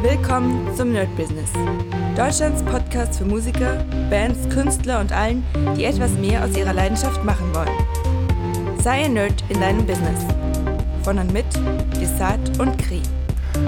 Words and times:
Willkommen 0.00 0.72
zum 0.76 0.92
Nerd 0.92 1.08
Business. 1.16 1.50
Deutschlands 2.16 2.62
Podcast 2.62 3.18
für 3.18 3.24
Musiker, 3.24 3.84
Bands, 4.08 4.48
Künstler 4.48 5.00
und 5.00 5.10
allen, 5.10 5.44
die 5.76 5.84
etwas 5.86 6.12
mehr 6.12 6.44
aus 6.44 6.56
ihrer 6.56 6.72
Leidenschaft 6.72 7.24
machen 7.24 7.52
wollen. 7.52 8.78
Sei 8.80 9.06
ein 9.06 9.14
Nerd 9.14 9.42
in 9.48 9.60
deinem 9.60 9.84
Business. 9.84 10.24
Von 11.02 11.18
und 11.18 11.32
mit 11.32 11.46
Desart 12.00 12.60
und 12.60 12.78
Kri. 12.78 13.02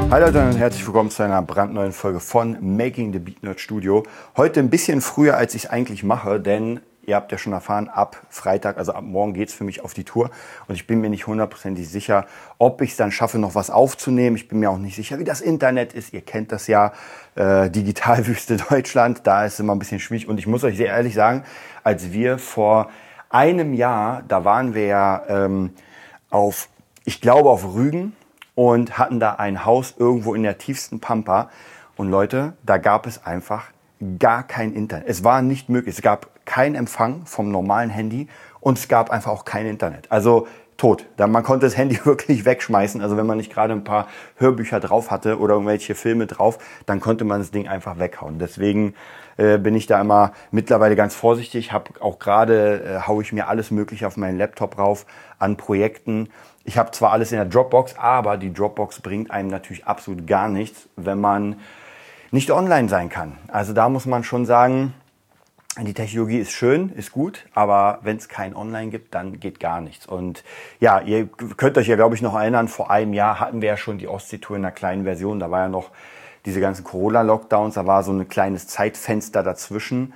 Hi 0.08 0.20
Leute 0.20 0.40
und 0.40 0.56
herzlich 0.56 0.86
willkommen 0.86 1.10
zu 1.10 1.24
einer 1.24 1.42
brandneuen 1.42 1.90
Folge 1.90 2.20
von 2.20 2.56
Making 2.60 3.12
the 3.12 3.18
Beat 3.18 3.42
Nerd 3.42 3.58
Studio. 3.58 4.04
Heute 4.36 4.60
ein 4.60 4.70
bisschen 4.70 5.00
früher, 5.00 5.36
als 5.36 5.56
ich 5.56 5.64
es 5.64 5.70
eigentlich 5.70 6.04
mache, 6.04 6.38
denn 6.38 6.78
ihr 7.06 7.16
habt 7.16 7.32
ja 7.32 7.38
schon 7.38 7.52
erfahren, 7.52 7.88
ab 7.88 8.16
Freitag, 8.28 8.78
also 8.78 8.92
ab 8.92 9.02
morgen 9.02 9.34
geht's 9.34 9.54
für 9.54 9.64
mich 9.64 9.82
auf 9.82 9.94
die 9.94 10.04
Tour. 10.04 10.30
Und 10.68 10.74
ich 10.74 10.86
bin 10.86 11.00
mir 11.00 11.10
nicht 11.10 11.26
hundertprozentig 11.26 11.88
sicher, 11.88 12.26
ob 12.58 12.80
ich 12.82 12.90
es 12.90 12.96
dann 12.96 13.12
schaffe, 13.12 13.38
noch 13.38 13.54
was 13.54 13.70
aufzunehmen. 13.70 14.36
Ich 14.36 14.48
bin 14.48 14.60
mir 14.60 14.70
auch 14.70 14.78
nicht 14.78 14.96
sicher, 14.96 15.18
wie 15.18 15.24
das 15.24 15.40
Internet 15.40 15.92
ist. 15.92 16.12
Ihr 16.12 16.20
kennt 16.20 16.52
das 16.52 16.66
ja, 16.66 16.92
äh, 17.34 17.70
Digitalwüste 17.70 18.56
Deutschland. 18.70 19.26
Da 19.26 19.44
ist 19.44 19.54
es 19.54 19.60
immer 19.60 19.74
ein 19.74 19.78
bisschen 19.78 20.00
schwierig. 20.00 20.28
Und 20.28 20.38
ich 20.38 20.46
muss 20.46 20.64
euch 20.64 20.76
sehr 20.76 20.88
ehrlich 20.88 21.14
sagen, 21.14 21.44
als 21.82 22.12
wir 22.12 22.38
vor 22.38 22.90
einem 23.28 23.74
Jahr, 23.74 24.22
da 24.28 24.44
waren 24.44 24.74
wir 24.74 24.86
ja 24.86 25.22
ähm, 25.28 25.70
auf, 26.30 26.68
ich 27.04 27.20
glaube 27.20 27.48
auf 27.48 27.74
Rügen 27.74 28.14
und 28.54 28.98
hatten 28.98 29.20
da 29.20 29.34
ein 29.34 29.64
Haus 29.64 29.94
irgendwo 29.98 30.34
in 30.34 30.42
der 30.42 30.58
tiefsten 30.58 31.00
Pampa. 31.00 31.50
Und 31.96 32.10
Leute, 32.10 32.54
da 32.62 32.78
gab 32.78 33.06
es 33.06 33.24
einfach 33.24 33.64
gar 34.18 34.42
kein 34.42 34.72
Internet. 34.72 35.08
Es 35.08 35.24
war 35.24 35.42
nicht 35.42 35.68
möglich. 35.68 35.96
Es 35.96 36.02
gab 36.02 36.28
keinen 36.50 36.74
Empfang 36.74 37.26
vom 37.26 37.52
normalen 37.52 37.90
Handy 37.90 38.26
und 38.58 38.76
es 38.76 38.88
gab 38.88 39.10
einfach 39.10 39.30
auch 39.30 39.44
kein 39.44 39.66
Internet. 39.66 40.10
Also 40.10 40.48
tot. 40.76 41.06
Man 41.16 41.44
konnte 41.44 41.64
das 41.64 41.76
Handy 41.76 42.00
wirklich 42.04 42.44
wegschmeißen. 42.44 43.00
Also 43.00 43.16
wenn 43.16 43.26
man 43.26 43.36
nicht 43.36 43.52
gerade 43.52 43.72
ein 43.72 43.84
paar 43.84 44.08
Hörbücher 44.36 44.80
drauf 44.80 45.12
hatte 45.12 45.38
oder 45.38 45.54
irgendwelche 45.54 45.94
Filme 45.94 46.26
drauf, 46.26 46.58
dann 46.86 46.98
konnte 46.98 47.24
man 47.24 47.38
das 47.38 47.52
Ding 47.52 47.68
einfach 47.68 48.00
weghauen. 48.00 48.40
Deswegen 48.40 48.94
äh, 49.36 49.58
bin 49.58 49.76
ich 49.76 49.86
da 49.86 50.00
immer 50.00 50.32
mittlerweile 50.50 50.96
ganz 50.96 51.14
vorsichtig. 51.14 51.72
Hab 51.72 52.02
auch 52.02 52.18
gerade 52.18 52.82
äh, 52.82 53.06
haue 53.06 53.22
ich 53.22 53.32
mir 53.32 53.46
alles 53.46 53.70
Mögliche 53.70 54.08
auf 54.08 54.16
meinen 54.16 54.36
Laptop 54.36 54.76
rauf 54.76 55.06
an 55.38 55.56
Projekten. 55.56 56.30
Ich 56.64 56.78
habe 56.78 56.90
zwar 56.90 57.12
alles 57.12 57.30
in 57.30 57.36
der 57.38 57.46
Dropbox, 57.46 57.94
aber 57.96 58.36
die 58.36 58.52
Dropbox 58.52 59.02
bringt 59.02 59.30
einem 59.30 59.50
natürlich 59.50 59.86
absolut 59.86 60.26
gar 60.26 60.48
nichts, 60.48 60.88
wenn 60.96 61.20
man 61.20 61.60
nicht 62.32 62.50
online 62.50 62.88
sein 62.88 63.08
kann. 63.08 63.38
Also 63.46 63.72
da 63.72 63.88
muss 63.88 64.06
man 64.06 64.24
schon 64.24 64.46
sagen, 64.46 64.94
die 65.78 65.94
Technologie 65.94 66.38
ist 66.38 66.50
schön, 66.50 66.90
ist 66.90 67.12
gut, 67.12 67.46
aber 67.54 68.00
wenn 68.02 68.16
es 68.16 68.28
kein 68.28 68.56
Online 68.56 68.90
gibt, 68.90 69.14
dann 69.14 69.38
geht 69.38 69.60
gar 69.60 69.80
nichts. 69.80 70.04
Und 70.06 70.42
ja, 70.80 71.00
ihr 71.00 71.28
könnt 71.28 71.78
euch 71.78 71.86
ja, 71.86 71.94
glaube 71.94 72.16
ich, 72.16 72.22
noch 72.22 72.34
erinnern, 72.34 72.66
vor 72.66 72.90
einem 72.90 73.12
Jahr 73.12 73.38
hatten 73.38 73.62
wir 73.62 73.68
ja 73.68 73.76
schon 73.76 73.98
die 73.98 74.08
Ostsee-Tour 74.08 74.56
in 74.56 74.64
einer 74.64 74.72
kleinen 74.72 75.04
Version. 75.04 75.38
Da 75.38 75.50
war 75.50 75.60
ja 75.60 75.68
noch 75.68 75.90
diese 76.44 76.60
ganzen 76.60 76.84
Corona-Lockdowns, 76.84 77.74
da 77.74 77.86
war 77.86 78.02
so 78.02 78.12
ein 78.12 78.28
kleines 78.28 78.66
Zeitfenster 78.66 79.42
dazwischen. 79.42 80.12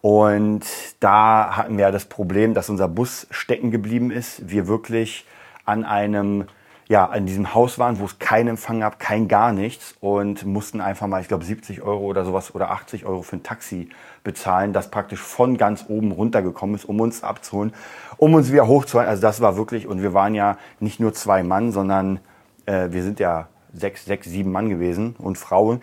Und 0.00 0.64
da 1.00 1.56
hatten 1.56 1.76
wir 1.76 1.86
ja 1.86 1.90
das 1.90 2.06
Problem, 2.06 2.54
dass 2.54 2.68
unser 2.68 2.88
Bus 2.88 3.26
stecken 3.30 3.70
geblieben 3.70 4.10
ist. 4.10 4.48
Wir 4.50 4.66
wirklich 4.66 5.26
an 5.64 5.84
einem 5.84 6.46
ja, 6.88 7.04
in 7.12 7.26
diesem 7.26 7.54
Haus 7.54 7.78
waren, 7.78 7.98
wo 7.98 8.06
es 8.06 8.18
keinen 8.18 8.48
Empfang 8.48 8.80
gab, 8.80 8.98
kein 8.98 9.28
gar 9.28 9.52
nichts 9.52 9.94
und 10.00 10.46
mussten 10.46 10.80
einfach 10.80 11.06
mal, 11.06 11.20
ich 11.20 11.28
glaube, 11.28 11.44
70 11.44 11.82
Euro 11.82 12.06
oder 12.06 12.24
sowas 12.24 12.54
oder 12.54 12.70
80 12.70 13.04
Euro 13.04 13.20
für 13.20 13.36
ein 13.36 13.42
Taxi 13.42 13.90
bezahlen, 14.24 14.72
das 14.72 14.90
praktisch 14.90 15.20
von 15.20 15.58
ganz 15.58 15.84
oben 15.88 16.12
runtergekommen 16.12 16.74
ist, 16.74 16.86
um 16.86 16.98
uns 17.00 17.22
abzuholen, 17.22 17.74
um 18.16 18.32
uns 18.32 18.50
wieder 18.50 18.66
hochzuholen. 18.66 19.06
Also 19.08 19.20
das 19.20 19.42
war 19.42 19.56
wirklich, 19.58 19.86
und 19.86 20.00
wir 20.00 20.14
waren 20.14 20.34
ja 20.34 20.56
nicht 20.80 20.98
nur 20.98 21.12
zwei 21.12 21.42
Mann, 21.42 21.72
sondern 21.72 22.20
äh, 22.64 22.88
wir 22.90 23.02
sind 23.02 23.20
ja 23.20 23.48
sechs, 23.74 24.06
sechs, 24.06 24.26
sieben 24.26 24.50
Mann 24.50 24.70
gewesen 24.70 25.14
und 25.18 25.36
Frauen. 25.36 25.82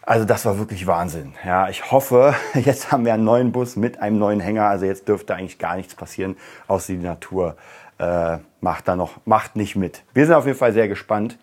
Also 0.00 0.24
das 0.24 0.46
war 0.46 0.58
wirklich 0.58 0.86
Wahnsinn. 0.86 1.34
Ja, 1.44 1.68
ich 1.68 1.90
hoffe, 1.90 2.34
jetzt 2.54 2.92
haben 2.92 3.04
wir 3.04 3.12
einen 3.12 3.24
neuen 3.24 3.52
Bus 3.52 3.76
mit 3.76 4.00
einem 4.00 4.18
neuen 4.18 4.40
Hänger. 4.40 4.64
Also 4.64 4.86
jetzt 4.86 5.06
dürfte 5.06 5.34
eigentlich 5.34 5.58
gar 5.58 5.76
nichts 5.76 5.94
passieren, 5.94 6.36
außer 6.66 6.94
die 6.94 6.98
Natur 6.98 7.56
äh, 7.98 8.38
macht 8.60 8.88
da 8.88 8.96
noch, 8.96 9.18
macht 9.24 9.56
nicht 9.56 9.76
mit. 9.76 10.02
Wir 10.14 10.26
sind 10.26 10.34
auf 10.34 10.46
jeden 10.46 10.58
Fall 10.58 10.72
sehr 10.72 10.88
gespannt. 10.88 11.38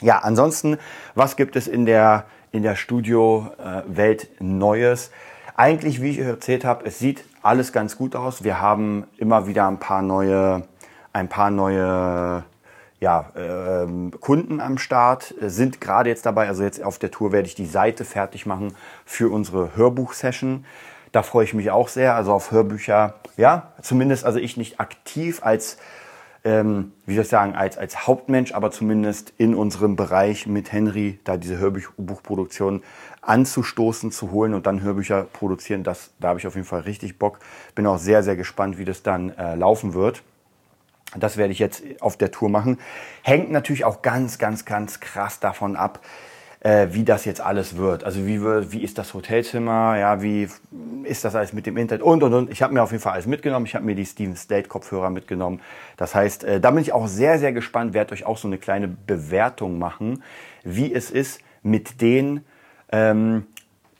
Ja, 0.00 0.18
ansonsten, 0.18 0.78
was 1.14 1.36
gibt 1.36 1.54
es 1.54 1.68
in 1.68 1.86
der, 1.86 2.24
in 2.50 2.62
der 2.62 2.74
Studio-Welt 2.74 4.24
äh, 4.24 4.44
Neues? 4.44 5.12
Eigentlich, 5.54 6.02
wie 6.02 6.10
ich 6.10 6.18
erzählt 6.18 6.64
habe, 6.64 6.86
es 6.86 6.98
sieht 6.98 7.24
alles 7.42 7.72
ganz 7.72 7.96
gut 7.96 8.16
aus. 8.16 8.42
Wir 8.42 8.60
haben 8.60 9.04
immer 9.16 9.46
wieder 9.46 9.68
ein 9.68 9.78
paar 9.78 10.02
neue, 10.02 10.66
ein 11.12 11.28
paar 11.28 11.50
neue 11.50 12.44
ja, 13.02 13.26
äh, 13.34 13.86
Kunden 14.20 14.60
am 14.60 14.78
Start, 14.78 15.34
sind 15.40 15.80
gerade 15.80 16.08
jetzt 16.08 16.24
dabei, 16.24 16.46
also 16.46 16.62
jetzt 16.62 16.82
auf 16.82 16.98
der 16.98 17.10
Tour 17.10 17.32
werde 17.32 17.48
ich 17.48 17.56
die 17.56 17.66
Seite 17.66 18.04
fertig 18.04 18.46
machen 18.46 18.74
für 19.04 19.32
unsere 19.32 19.76
Hörbuch-Session. 19.76 20.64
Da 21.12 21.22
freue 21.22 21.44
ich 21.44 21.54
mich 21.54 21.70
auch 21.70 21.88
sehr, 21.88 22.14
also 22.14 22.32
auf 22.32 22.50
Hörbücher, 22.50 23.14
ja, 23.36 23.72
zumindest, 23.82 24.24
also 24.24 24.38
ich 24.38 24.56
nicht 24.56 24.80
aktiv 24.80 25.42
als, 25.42 25.76
ähm, 26.42 26.92
wie 27.04 27.14
soll 27.14 27.24
ich 27.24 27.28
sagen, 27.28 27.54
als, 27.54 27.76
als 27.76 28.06
Hauptmensch, 28.06 28.52
aber 28.52 28.70
zumindest 28.70 29.34
in 29.36 29.54
unserem 29.54 29.94
Bereich 29.94 30.46
mit 30.46 30.72
Henry, 30.72 31.20
da 31.24 31.36
diese 31.36 31.58
Hörbuchproduktion 31.58 32.82
anzustoßen, 33.20 34.10
zu 34.10 34.30
holen 34.30 34.54
und 34.54 34.66
dann 34.66 34.80
Hörbücher 34.80 35.24
produzieren, 35.24 35.84
das, 35.84 36.10
da 36.18 36.28
habe 36.28 36.38
ich 36.38 36.46
auf 36.46 36.54
jeden 36.54 36.66
Fall 36.66 36.80
richtig 36.80 37.18
Bock. 37.18 37.40
Bin 37.74 37.86
auch 37.86 37.98
sehr, 37.98 38.22
sehr 38.22 38.36
gespannt, 38.36 38.78
wie 38.78 38.86
das 38.86 39.02
dann 39.02 39.36
äh, 39.36 39.54
laufen 39.54 39.92
wird. 39.92 40.22
Das 41.14 41.36
werde 41.36 41.52
ich 41.52 41.58
jetzt 41.58 41.82
auf 42.00 42.16
der 42.16 42.30
Tour 42.30 42.48
machen. 42.48 42.78
Hängt 43.22 43.50
natürlich 43.50 43.84
auch 43.84 44.00
ganz, 44.00 44.38
ganz, 44.38 44.64
ganz 44.64 44.98
krass 45.00 45.40
davon 45.40 45.76
ab, 45.76 46.00
äh, 46.62 46.88
wie 46.92 47.04
das 47.04 47.24
jetzt 47.24 47.40
alles 47.40 47.76
wird. 47.76 48.04
Also 48.04 48.24
wie, 48.24 48.40
wie 48.40 48.82
ist 48.82 48.96
das 48.96 49.14
Hotelzimmer, 49.14 49.98
ja, 49.98 50.22
wie 50.22 50.48
ist 51.02 51.24
das 51.24 51.34
alles 51.34 51.52
mit 51.52 51.66
dem 51.66 51.76
Internet 51.76 52.02
und 52.02 52.22
und 52.22 52.32
und. 52.32 52.50
Ich 52.50 52.62
habe 52.62 52.72
mir 52.72 52.82
auf 52.82 52.92
jeden 52.92 53.02
Fall 53.02 53.14
alles 53.14 53.26
mitgenommen. 53.26 53.66
Ich 53.66 53.74
habe 53.74 53.84
mir 53.84 53.96
die 53.96 54.06
Steven 54.06 54.36
State 54.36 54.68
Kopfhörer 54.68 55.10
mitgenommen. 55.10 55.60
Das 55.96 56.14
heißt, 56.14 56.44
äh, 56.44 56.60
da 56.60 56.70
bin 56.70 56.80
ich 56.80 56.92
auch 56.92 57.08
sehr, 57.08 57.38
sehr 57.40 57.52
gespannt, 57.52 57.94
werde 57.94 58.12
euch 58.12 58.24
auch 58.24 58.38
so 58.38 58.46
eine 58.46 58.58
kleine 58.58 58.86
Bewertung 58.88 59.78
machen, 59.78 60.22
wie 60.62 60.94
es 60.94 61.10
ist, 61.10 61.40
mit 61.62 62.00
denen 62.00 62.44
ähm, 62.92 63.46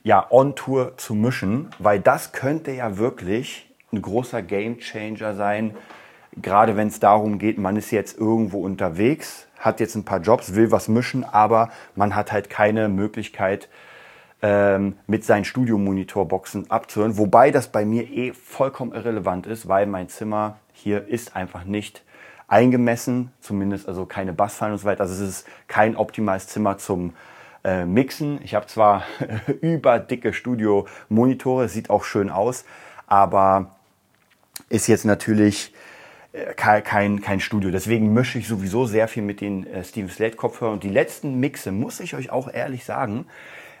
ja, 0.03 0.25
on 0.29 0.55
Tour 0.55 0.97
zu 0.97 1.15
mischen, 1.15 1.67
weil 1.79 1.99
das 1.99 2.31
könnte 2.31 2.71
ja 2.71 2.97
wirklich 2.97 3.69
ein 3.91 4.01
großer 4.01 4.41
Game 4.41 4.79
Changer 4.79 5.35
sein, 5.35 5.75
gerade 6.41 6.75
wenn 6.75 6.87
es 6.87 6.99
darum 6.99 7.39
geht, 7.39 7.57
man 7.57 7.77
ist 7.77 7.91
jetzt 7.91 8.17
irgendwo 8.17 8.61
unterwegs, 8.63 9.47
hat 9.59 9.79
jetzt 9.79 9.95
ein 9.95 10.05
paar 10.05 10.19
Jobs, 10.19 10.55
will 10.55 10.71
was 10.71 10.87
mischen, 10.87 11.23
aber 11.23 11.69
man 11.95 12.15
hat 12.15 12.31
halt 12.31 12.49
keine 12.49 12.89
Möglichkeit, 12.89 13.69
ähm, 14.41 14.97
mit 15.07 15.23
seinen 15.23 15.45
Studiomonitorboxen 15.45 16.69
abzuhören. 16.69 17.17
Wobei 17.17 17.49
das 17.49 17.69
bei 17.69 17.85
mir 17.85 18.09
eh 18.09 18.33
vollkommen 18.33 18.91
irrelevant 18.91 19.47
ist, 19.47 19.69
weil 19.69 19.85
mein 19.87 20.09
Zimmer 20.09 20.57
hier 20.73 21.07
ist 21.07 21.35
einfach 21.35 21.63
nicht 21.63 22.03
eingemessen, 22.49 23.31
zumindest 23.39 23.87
also 23.87 24.05
keine 24.05 24.33
Bassfallen 24.33 24.73
und 24.73 24.79
so 24.79 24.85
weiter. 24.85 25.01
Also 25.01 25.23
es 25.23 25.29
ist 25.29 25.47
kein 25.67 25.95
optimales 25.95 26.47
Zimmer 26.47 26.77
zum 26.77 27.13
äh, 27.63 27.85
Mixen. 27.85 28.41
Ich 28.43 28.53
habe 28.53 28.67
zwar 28.67 29.03
überdicke 29.61 30.33
Studio-Monitore, 30.33 31.69
sieht 31.69 31.89
auch 31.89 32.03
schön 32.03 32.29
aus, 32.29 32.65
aber 33.07 33.71
ist 34.67 34.87
jetzt 34.87 35.05
natürlich 35.05 35.73
kein, 36.55 37.21
kein 37.21 37.39
Studio. 37.39 37.69
Deswegen 37.69 38.13
mische 38.13 38.39
ich 38.39 38.47
sowieso 38.47 38.85
sehr 38.85 39.07
viel 39.07 39.23
mit 39.23 39.39
den 39.39 39.67
äh, 39.67 39.83
Steven 39.83 40.09
Slate 40.09 40.35
Kopfhörern. 40.35 40.75
Und 40.75 40.83
die 40.83 40.89
letzten 40.89 41.39
Mixe, 41.39 41.71
muss 41.71 41.99
ich 41.99 42.15
euch 42.15 42.31
auch 42.31 42.51
ehrlich 42.51 42.85
sagen, 42.85 43.25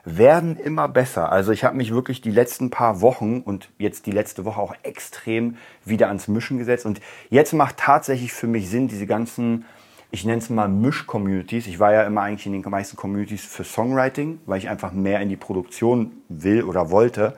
werden 0.05 0.57
immer 0.57 0.87
besser. 0.87 1.31
Also 1.31 1.51
ich 1.51 1.63
habe 1.63 1.77
mich 1.77 1.93
wirklich 1.93 2.21
die 2.21 2.31
letzten 2.31 2.69
paar 2.69 3.01
Wochen 3.01 3.39
und 3.39 3.69
jetzt 3.77 4.05
die 4.05 4.11
letzte 4.11 4.45
Woche 4.45 4.61
auch 4.61 4.75
extrem 4.83 5.57
wieder 5.85 6.09
ans 6.09 6.27
Mischen 6.27 6.57
gesetzt. 6.57 6.85
Und 6.85 6.99
jetzt 7.29 7.53
macht 7.53 7.77
tatsächlich 7.77 8.33
für 8.33 8.47
mich 8.47 8.69
Sinn, 8.69 8.87
diese 8.87 9.07
ganzen, 9.07 9.65
ich 10.11 10.25
nenne 10.25 10.39
es 10.39 10.49
mal 10.49 10.67
Misch-Communities. 10.67 11.67
Ich 11.67 11.79
war 11.79 11.93
ja 11.93 12.03
immer 12.03 12.21
eigentlich 12.21 12.45
in 12.45 12.51
den 12.51 12.69
meisten 12.69 12.97
Communities 12.97 13.45
für 13.45 13.63
Songwriting, 13.63 14.39
weil 14.45 14.59
ich 14.59 14.69
einfach 14.69 14.91
mehr 14.91 15.21
in 15.21 15.29
die 15.29 15.37
Produktion 15.37 16.11
will 16.27 16.63
oder 16.63 16.91
wollte. 16.91 17.35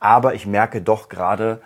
Aber 0.00 0.34
ich 0.34 0.46
merke 0.46 0.82
doch 0.82 1.08
gerade 1.08 1.62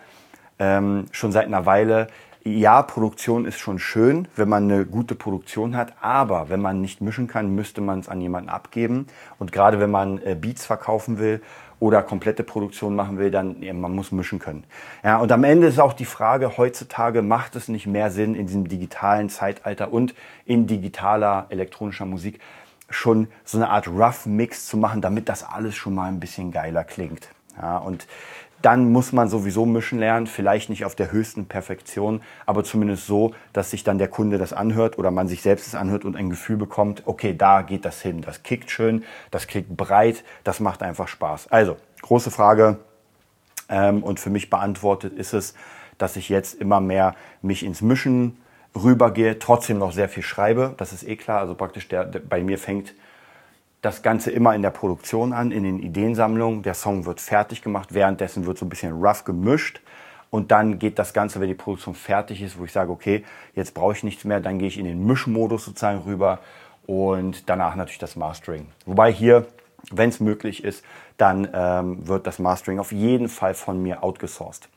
ähm, 0.59 1.05
schon 1.11 1.31
seit 1.31 1.47
einer 1.47 1.65
Weile, 1.65 2.07
ja, 2.47 2.83
Produktion 2.83 3.45
ist 3.45 3.57
schon 3.57 3.79
schön, 3.79 4.27
wenn 4.35 4.47
man 4.47 4.71
eine 4.71 4.85
gute 4.85 5.15
Produktion 5.15 5.75
hat, 5.75 5.93
aber 6.01 6.47
wenn 6.47 6.61
man 6.61 6.79
nicht 6.79 7.01
mischen 7.01 7.27
kann, 7.27 7.55
müsste 7.55 7.81
man 7.81 7.99
es 7.99 8.07
an 8.07 8.21
jemanden 8.21 8.49
abgeben. 8.49 9.07
Und 9.39 9.51
gerade 9.51 9.79
wenn 9.79 9.89
man 9.89 10.21
äh, 10.21 10.35
Beats 10.39 10.63
verkaufen 10.63 11.17
will 11.17 11.41
oder 11.79 12.03
komplette 12.03 12.43
Produktion 12.43 12.95
machen 12.95 13.17
will, 13.17 13.31
dann 13.31 13.63
ja, 13.63 13.73
man 13.73 13.95
muss 13.95 14.11
mischen 14.11 14.37
können. 14.37 14.63
Ja, 15.03 15.17
und 15.17 15.31
am 15.31 15.43
Ende 15.43 15.65
ist 15.65 15.79
auch 15.79 15.93
die 15.93 16.05
Frage, 16.05 16.55
heutzutage 16.57 17.23
macht 17.23 17.55
es 17.55 17.67
nicht 17.67 17.87
mehr 17.87 18.11
Sinn 18.11 18.35
in 18.35 18.45
diesem 18.45 18.67
digitalen 18.67 19.29
Zeitalter 19.29 19.91
und 19.91 20.13
in 20.45 20.67
digitaler 20.67 21.47
elektronischer 21.49 22.05
Musik 22.05 22.39
schon 22.91 23.27
so 23.43 23.57
eine 23.57 23.69
Art 23.69 23.87
Rough 23.87 24.27
Mix 24.27 24.67
zu 24.67 24.77
machen, 24.77 25.01
damit 25.01 25.29
das 25.29 25.43
alles 25.43 25.75
schon 25.75 25.95
mal 25.95 26.09
ein 26.09 26.19
bisschen 26.19 26.51
geiler 26.51 26.83
klingt. 26.83 27.27
Ja, 27.59 27.77
und 27.77 28.05
dann 28.65 28.91
muss 28.91 29.13
man 29.13 29.29
sowieso 29.29 29.67
mischen 29.67 29.99
lernen, 29.99 30.25
vielleicht 30.25 30.71
nicht 30.71 30.85
auf 30.85 30.95
der 30.95 31.11
höchsten 31.11 31.45
Perfektion, 31.45 32.21
aber 32.47 32.63
zumindest 32.63 33.05
so, 33.05 33.35
dass 33.53 33.69
sich 33.69 33.83
dann 33.83 33.99
der 33.99 34.07
Kunde 34.07 34.39
das 34.39 34.53
anhört 34.53 34.97
oder 34.97 35.11
man 35.11 35.27
sich 35.27 35.43
selbst 35.43 35.67
das 35.67 35.75
anhört 35.75 36.03
und 36.03 36.15
ein 36.15 36.31
Gefühl 36.31 36.57
bekommt, 36.57 37.03
okay, 37.05 37.35
da 37.37 37.61
geht 37.61 37.85
das 37.85 38.01
hin, 38.01 38.21
das 38.21 38.41
kickt 38.41 38.71
schön, 38.71 39.03
das 39.29 39.45
kickt 39.45 39.77
breit, 39.77 40.23
das 40.43 40.59
macht 40.59 40.81
einfach 40.81 41.07
Spaß. 41.07 41.51
Also, 41.51 41.77
große 42.01 42.31
Frage 42.31 42.79
ähm, 43.69 44.01
und 44.01 44.19
für 44.19 44.31
mich 44.31 44.49
beantwortet 44.49 45.13
ist 45.13 45.33
es, 45.33 45.53
dass 45.99 46.15
ich 46.15 46.29
jetzt 46.29 46.55
immer 46.55 46.81
mehr 46.81 47.13
mich 47.43 47.63
ins 47.63 47.83
Mischen 47.83 48.37
rübergehe, 48.75 49.37
trotzdem 49.37 49.77
noch 49.77 49.91
sehr 49.91 50.09
viel 50.09 50.23
schreibe, 50.23 50.73
das 50.77 50.91
ist 50.91 51.07
eh 51.07 51.17
klar, 51.17 51.39
also 51.39 51.53
praktisch 51.53 51.87
der, 51.87 52.05
der 52.05 52.19
bei 52.19 52.41
mir 52.41 52.57
fängt 52.57 52.95
das 53.85 54.01
Ganze 54.01 54.31
immer 54.31 54.55
in 54.55 54.63
der 54.63 54.71
Produktion 54.71 55.31
an, 55.31 55.51
in 55.51 55.63
den 55.63 55.79
Ideensammlungen. 55.79 56.63
Der 56.63 56.73
Song 56.73 57.05
wird 57.05 57.21
fertig 57.21 57.61
gemacht, 57.61 57.93
währenddessen 57.93 58.47
wird 58.47 58.57
so 58.57 58.65
ein 58.65 58.69
bisschen 58.69 58.93
rough 58.93 59.23
gemischt. 59.25 59.79
Und 60.31 60.51
dann 60.51 60.79
geht 60.79 60.97
das 60.97 61.13
Ganze, 61.13 61.39
wenn 61.39 61.47
die 61.47 61.53
Produktion 61.53 61.93
fertig 61.93 62.41
ist, 62.41 62.57
wo 62.57 62.65
ich 62.65 62.71
sage, 62.71 62.91
okay, 62.91 63.23
jetzt 63.53 63.75
brauche 63.75 63.93
ich 63.93 64.03
nichts 64.03 64.23
mehr, 64.23 64.39
dann 64.39 64.57
gehe 64.57 64.67
ich 64.67 64.79
in 64.79 64.85
den 64.85 65.05
Mischmodus 65.05 65.65
sozusagen 65.65 65.99
rüber 65.99 66.39
und 66.87 67.47
danach 67.47 67.75
natürlich 67.75 67.99
das 67.99 68.15
Mastering. 68.15 68.65
Wobei 68.87 69.11
hier, 69.11 69.45
wenn 69.91 70.09
es 70.09 70.19
möglich 70.19 70.63
ist, 70.63 70.83
dann 71.17 71.47
ähm, 71.53 72.07
wird 72.07 72.25
das 72.25 72.39
Mastering 72.39 72.79
auf 72.79 72.91
jeden 72.91 73.29
Fall 73.29 73.53
von 73.53 73.81
mir 73.81 74.03
outgesourced. 74.03 74.67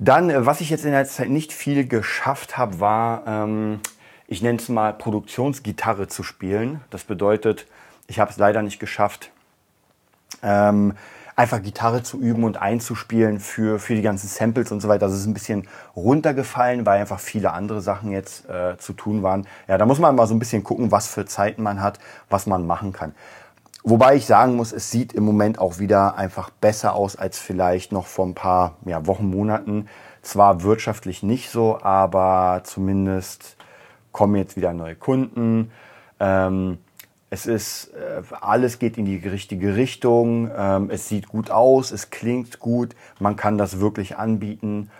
Dann, 0.00 0.30
äh, 0.30 0.44
was 0.44 0.60
ich 0.60 0.68
jetzt 0.68 0.84
in 0.84 0.90
der 0.90 1.06
Zeit 1.06 1.30
nicht 1.30 1.52
viel 1.52 1.86
geschafft 1.86 2.58
habe, 2.58 2.80
war, 2.80 3.22
ähm, 3.26 3.80
ich 4.26 4.42
nenne 4.42 4.58
es 4.58 4.68
mal 4.68 4.92
Produktionsgitarre 4.92 6.08
zu 6.08 6.22
spielen. 6.24 6.80
Das 6.90 7.04
bedeutet, 7.04 7.66
ich 8.10 8.18
habe 8.18 8.30
es 8.30 8.36
leider 8.36 8.60
nicht 8.62 8.80
geschafft, 8.80 9.30
ähm, 10.42 10.94
einfach 11.36 11.62
Gitarre 11.62 12.02
zu 12.02 12.18
üben 12.18 12.42
und 12.42 12.60
einzuspielen 12.60 13.38
für, 13.38 13.78
für 13.78 13.94
die 13.94 14.02
ganzen 14.02 14.26
Samples 14.26 14.72
und 14.72 14.80
so 14.80 14.88
weiter. 14.88 15.06
Das 15.06 15.14
ist 15.14 15.26
ein 15.26 15.32
bisschen 15.32 15.68
runtergefallen, 15.94 16.84
weil 16.84 17.00
einfach 17.00 17.20
viele 17.20 17.52
andere 17.52 17.80
Sachen 17.80 18.10
jetzt 18.10 18.50
äh, 18.50 18.76
zu 18.78 18.94
tun 18.94 19.22
waren. 19.22 19.46
Ja, 19.68 19.78
da 19.78 19.86
muss 19.86 20.00
man 20.00 20.16
mal 20.16 20.26
so 20.26 20.34
ein 20.34 20.40
bisschen 20.40 20.64
gucken, 20.64 20.90
was 20.90 21.06
für 21.06 21.24
Zeiten 21.24 21.62
man 21.62 21.80
hat, 21.80 22.00
was 22.28 22.46
man 22.46 22.66
machen 22.66 22.92
kann. 22.92 23.14
Wobei 23.84 24.16
ich 24.16 24.26
sagen 24.26 24.56
muss, 24.56 24.72
es 24.72 24.90
sieht 24.90 25.12
im 25.12 25.24
Moment 25.24 25.60
auch 25.60 25.78
wieder 25.78 26.16
einfach 26.16 26.50
besser 26.50 26.94
aus 26.94 27.14
als 27.16 27.38
vielleicht 27.38 27.92
noch 27.92 28.06
vor 28.06 28.26
ein 28.26 28.34
paar 28.34 28.74
ja, 28.84 29.06
Wochen, 29.06 29.30
Monaten. 29.30 29.88
Zwar 30.20 30.64
wirtschaftlich 30.64 31.22
nicht 31.22 31.48
so, 31.48 31.80
aber 31.80 32.60
zumindest 32.64 33.56
kommen 34.10 34.34
jetzt 34.34 34.56
wieder 34.56 34.72
neue 34.72 34.96
Kunden. 34.96 35.70
Ähm, 36.18 36.78
es 37.30 37.46
ist, 37.46 37.92
äh, 37.94 38.22
alles 38.40 38.80
geht 38.80 38.98
in 38.98 39.04
die 39.04 39.16
richtige 39.16 39.76
Richtung. 39.76 40.50
Ähm, 40.54 40.90
es 40.90 41.08
sieht 41.08 41.28
gut 41.28 41.50
aus, 41.50 41.92
es 41.92 42.10
klingt 42.10 42.58
gut. 42.58 42.96
Man 43.20 43.36
kann 43.36 43.56
das 43.56 43.78
wirklich 43.78 44.16
anbieten 44.18 44.90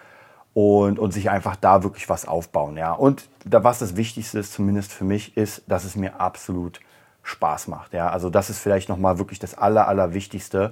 und, 0.54 1.00
und 1.00 1.12
sich 1.12 1.28
einfach 1.28 1.56
da 1.56 1.82
wirklich 1.82 2.08
was 2.08 2.26
aufbauen. 2.26 2.76
Ja. 2.76 2.92
Und 2.92 3.28
da, 3.44 3.64
was 3.64 3.80
das 3.80 3.96
Wichtigste 3.96 4.38
ist, 4.38 4.52
zumindest 4.52 4.92
für 4.92 5.04
mich, 5.04 5.36
ist, 5.36 5.64
dass 5.66 5.84
es 5.84 5.96
mir 5.96 6.20
absolut 6.20 6.80
Spaß 7.24 7.66
macht. 7.66 7.92
Ja. 7.94 8.10
Also 8.10 8.30
das 8.30 8.48
ist 8.48 8.60
vielleicht 8.60 8.88
nochmal 8.88 9.18
wirklich 9.18 9.40
das 9.40 9.58
Aller, 9.58 9.88
Allerwichtigste, 9.88 10.70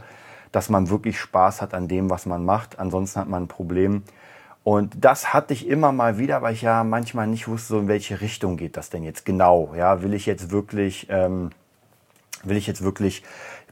dass 0.52 0.68
man 0.68 0.88
wirklich 0.90 1.18
Spaß 1.18 1.60
hat 1.60 1.74
an 1.74 1.88
dem, 1.88 2.08
was 2.08 2.24
man 2.24 2.44
macht. 2.44 2.78
Ansonsten 2.78 3.18
hat 3.18 3.28
man 3.28 3.44
ein 3.44 3.48
Problem. 3.48 4.04
Und 4.68 5.02
das 5.02 5.32
hatte 5.32 5.54
ich 5.54 5.66
immer 5.66 5.92
mal 5.92 6.18
wieder, 6.18 6.42
weil 6.42 6.52
ich 6.52 6.60
ja 6.60 6.84
manchmal 6.84 7.26
nicht 7.26 7.48
wusste, 7.48 7.68
so 7.68 7.78
in 7.78 7.88
welche 7.88 8.20
Richtung 8.20 8.58
geht 8.58 8.76
das 8.76 8.90
denn 8.90 9.02
jetzt 9.02 9.24
genau. 9.24 9.72
Ja, 9.74 10.02
will 10.02 10.12
ich 10.12 10.26
jetzt 10.26 10.50
wirklich, 10.50 11.06
ähm, 11.08 11.52
will 12.44 12.58
ich 12.58 12.66
jetzt 12.66 12.84
wirklich 12.84 13.22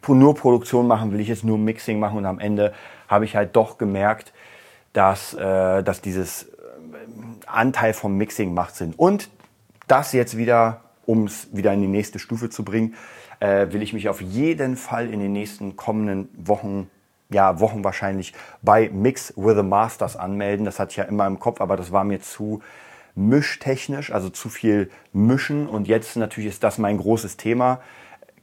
nur 0.08 0.34
Produktion 0.34 0.86
machen, 0.86 1.12
will 1.12 1.20
ich 1.20 1.28
jetzt 1.28 1.44
nur 1.44 1.58
Mixing 1.58 1.98
machen 1.98 2.16
und 2.16 2.24
am 2.24 2.38
Ende 2.38 2.72
habe 3.08 3.26
ich 3.26 3.36
halt 3.36 3.56
doch 3.56 3.76
gemerkt, 3.76 4.32
dass, 4.94 5.34
äh, 5.34 5.82
dass 5.82 6.00
dieses 6.00 6.44
äh, 6.44 6.54
Anteil 7.44 7.92
vom 7.92 8.16
Mixing 8.16 8.54
macht 8.54 8.74
Sinn. 8.74 8.94
Und 8.96 9.28
das 9.88 10.14
jetzt 10.14 10.38
wieder, 10.38 10.80
um 11.04 11.24
es 11.24 11.54
wieder 11.54 11.74
in 11.74 11.82
die 11.82 11.88
nächste 11.88 12.18
Stufe 12.18 12.48
zu 12.48 12.64
bringen, 12.64 12.94
äh, 13.40 13.70
will 13.70 13.82
ich 13.82 13.92
mich 13.92 14.08
auf 14.08 14.22
jeden 14.22 14.76
Fall 14.78 15.10
in 15.10 15.20
den 15.20 15.34
nächsten 15.34 15.76
kommenden 15.76 16.30
Wochen 16.38 16.88
ja, 17.30 17.60
Wochen 17.60 17.84
wahrscheinlich 17.84 18.32
bei 18.62 18.90
Mix 18.92 19.32
with 19.36 19.56
the 19.56 19.62
Masters 19.62 20.16
anmelden. 20.16 20.64
Das 20.64 20.78
hatte 20.78 20.90
ich 20.90 20.96
ja 20.96 21.04
immer 21.04 21.26
im 21.26 21.38
Kopf, 21.38 21.60
aber 21.60 21.76
das 21.76 21.92
war 21.92 22.04
mir 22.04 22.20
zu 22.20 22.62
mischtechnisch, 23.14 24.12
also 24.12 24.30
zu 24.30 24.48
viel 24.48 24.90
mischen. 25.12 25.68
Und 25.68 25.88
jetzt 25.88 26.16
natürlich 26.16 26.50
ist 26.50 26.62
das 26.62 26.78
mein 26.78 26.98
großes 26.98 27.36
Thema. 27.36 27.80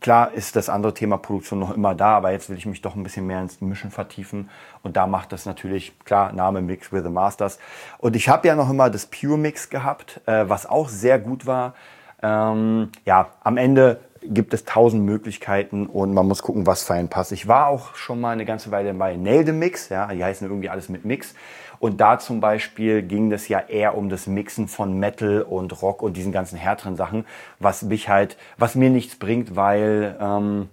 Klar 0.01 0.33
ist 0.33 0.57
das 0.57 0.67
andere 0.67 0.93
Thema 0.93 1.17
Produktion 1.17 1.59
noch 1.59 1.73
immer 1.73 1.95
da, 1.95 2.17
aber 2.17 2.31
jetzt 2.31 2.49
will 2.49 2.57
ich 2.57 2.65
mich 2.65 2.81
doch 2.81 2.93
ein 2.93 3.03
bisschen 3.03 3.25
mehr 3.25 3.39
ins 3.39 3.61
Mischen 3.61 3.89
vertiefen. 3.89 4.49
Und 4.81 4.97
da 4.97 5.07
macht 5.07 5.31
das 5.31 5.45
natürlich, 5.45 5.97
klar, 6.03 6.33
Name 6.33 6.61
Mix 6.61 6.91
with 6.91 7.03
the 7.03 7.09
Masters. 7.09 7.57
Und 7.99 8.17
ich 8.17 8.27
habe 8.27 8.45
ja 8.49 8.55
noch 8.55 8.69
immer 8.69 8.89
das 8.89 9.05
Pure 9.05 9.37
Mix 9.37 9.69
gehabt, 9.69 10.19
äh, 10.25 10.49
was 10.49 10.65
auch 10.65 10.89
sehr 10.89 11.19
gut 11.19 11.45
war. 11.45 11.73
Ähm, 12.21 12.89
ja, 13.05 13.29
am 13.43 13.55
Ende 13.55 14.01
gibt 14.25 14.53
es 14.53 14.65
tausend 14.65 15.03
Möglichkeiten 15.03 15.85
und 15.85 16.13
man 16.13 16.27
muss 16.27 16.41
gucken, 16.41 16.65
was 16.65 16.83
für 16.83 16.93
einen 16.93 17.09
passt. 17.09 17.31
Ich 17.31 17.47
war 17.47 17.67
auch 17.67 17.95
schon 17.95 18.21
mal 18.21 18.31
eine 18.31 18.45
ganze 18.45 18.71
Weile 18.71 18.93
bei 18.93 19.15
Nail 19.15 19.45
the 19.45 19.51
Mix, 19.51 19.89
ja, 19.89 20.07
die 20.07 20.23
heißen 20.23 20.47
irgendwie 20.47 20.69
alles 20.69 20.89
mit 20.89 21.05
Mix. 21.05 21.33
Und 21.79 21.99
da 21.99 22.17
zum 22.17 22.39
Beispiel 22.39 23.01
ging 23.01 23.31
es 23.33 23.49
ja 23.49 23.59
eher 23.59 23.97
um 23.97 24.07
das 24.07 24.25
Mixen 24.25 24.69
von 24.69 24.97
Metal 24.99 25.41
und 25.41 25.81
Rock 25.81 26.01
und 26.01 26.15
diesen 26.15 26.31
ganzen 26.31 26.57
härteren 26.57 26.95
Sachen, 26.95 27.25
was 27.59 27.81
mich 27.81 28.07
halt, 28.07 28.37
was 28.57 28.75
mir 28.75 28.89
nichts 28.89 29.17
bringt, 29.17 29.57
weil, 29.57 30.15
ähm, 30.19 30.69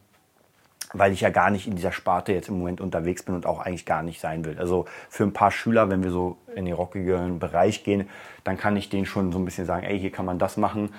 weil 0.93 1.12
ich 1.12 1.20
ja 1.20 1.31
gar 1.31 1.50
nicht 1.50 1.67
in 1.67 1.75
dieser 1.75 1.91
Sparte 1.91 2.32
jetzt 2.32 2.49
im 2.49 2.58
Moment 2.58 2.81
unterwegs 2.81 3.25
bin 3.25 3.35
und 3.35 3.44
auch 3.44 3.58
eigentlich 3.58 3.87
gar 3.87 4.05
nicht 4.05 4.20
sein 4.20 4.44
will. 4.44 4.56
Also 4.58 4.85
für 5.08 5.25
ein 5.25 5.32
paar 5.32 5.50
Schüler, 5.50 5.91
wenn 5.91 6.05
wir 6.05 6.12
so 6.12 6.37
in 6.55 6.64
den 6.64 6.75
rockigen 6.75 7.41
Bereich 7.41 7.82
gehen, 7.82 8.08
dann 8.44 8.56
kann 8.56 8.76
ich 8.76 8.88
denen 8.88 9.06
schon 9.06 9.32
so 9.32 9.38
ein 9.38 9.44
bisschen 9.44 9.67
sagen, 9.67 9.85
ey, 9.85 9.99
hier 9.99 10.12
kann 10.12 10.26
man 10.26 10.38
das 10.38 10.56
machen. 10.56 10.91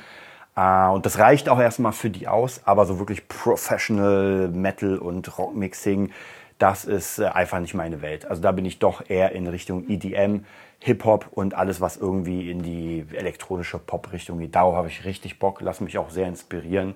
Äh, 0.61 0.89
und 0.89 1.05
das 1.05 1.17
reicht 1.17 1.49
auch 1.49 1.59
erstmal 1.59 1.93
für 1.93 2.09
die 2.09 2.27
aus, 2.27 2.61
aber 2.65 2.85
so 2.85 2.99
wirklich 2.99 3.27
Professional 3.27 4.49
Metal 4.49 4.97
und 4.97 5.37
Rockmixing, 5.37 6.11
das 6.57 6.85
ist 6.85 7.19
äh, 7.19 7.25
einfach 7.25 7.59
nicht 7.59 7.73
meine 7.73 8.01
Welt. 8.01 8.25
Also 8.25 8.41
da 8.41 8.51
bin 8.51 8.65
ich 8.65 8.79
doch 8.79 9.09
eher 9.09 9.31
in 9.31 9.47
Richtung 9.47 9.89
EDM, 9.89 10.45
Hip-Hop 10.79 11.27
und 11.31 11.53
alles, 11.53 11.81
was 11.81 11.97
irgendwie 11.97 12.49
in 12.49 12.61
die 12.61 13.05
elektronische 13.13 13.77
Pop-Richtung 13.77 14.39
geht. 14.39 14.55
Darauf 14.55 14.75
habe 14.75 14.87
ich 14.87 15.05
richtig 15.05 15.39
Bock, 15.39 15.61
lasse 15.61 15.83
mich 15.83 15.97
auch 15.97 16.09
sehr 16.09 16.27
inspirieren 16.27 16.95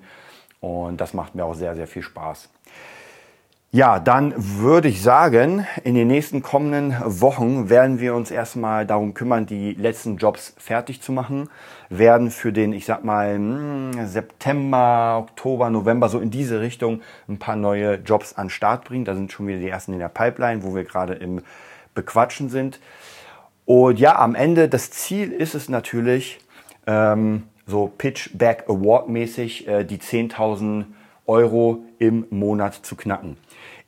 und 0.59 1.01
das 1.01 1.13
macht 1.13 1.35
mir 1.35 1.45
auch 1.45 1.53
sehr, 1.53 1.75
sehr 1.75 1.87
viel 1.87 2.01
Spaß. 2.01 2.49
Ja, 3.71 3.99
dann 3.99 4.33
würde 4.37 4.87
ich 4.87 5.01
sagen, 5.01 5.67
in 5.83 5.95
den 5.95 6.07
nächsten 6.07 6.41
kommenden 6.41 6.95
Wochen 7.03 7.69
werden 7.69 7.99
wir 7.99 8.15
uns 8.15 8.31
erstmal 8.31 8.85
darum 8.85 9.13
kümmern, 9.13 9.45
die 9.45 9.73
letzten 9.73 10.15
Jobs 10.15 10.53
fertig 10.57 11.01
zu 11.01 11.11
machen. 11.11 11.49
Werden 11.89 12.31
für 12.31 12.53
den, 12.53 12.71
ich 12.71 12.85
sag 12.85 13.03
mal, 13.03 13.35
hm, 13.35 14.07
September, 14.07 15.17
Oktober, 15.27 15.69
November, 15.69 16.07
so 16.07 16.21
in 16.21 16.31
diese 16.31 16.61
Richtung 16.61 17.01
ein 17.27 17.37
paar 17.37 17.57
neue 17.57 17.95
Jobs 17.95 18.33
an 18.33 18.49
Start 18.49 18.85
bringen. 18.85 19.03
Da 19.03 19.13
sind 19.13 19.33
schon 19.33 19.47
wieder 19.47 19.59
die 19.59 19.67
ersten 19.67 19.91
in 19.91 19.99
der 19.99 20.07
Pipeline, 20.07 20.63
wo 20.63 20.73
wir 20.73 20.85
gerade 20.85 21.15
im 21.15 21.41
Bequatschen 21.93 22.47
sind. 22.47 22.79
Und 23.65 23.99
ja, 23.99 24.17
am 24.17 24.35
Ende, 24.35 24.69
das 24.69 24.91
Ziel 24.91 25.33
ist 25.33 25.53
es 25.53 25.67
natürlich, 25.67 26.39
ähm, 26.87 27.43
so 27.67 27.91
Pitchback 27.97 28.69
Award 28.69 29.09
mäßig, 29.09 29.67
äh, 29.67 29.83
die 29.83 29.97
10.000 29.97 30.85
Euro 31.27 31.83
im 31.99 32.25
Monat 32.29 32.73
zu 32.73 32.95
knacken. 32.95 33.37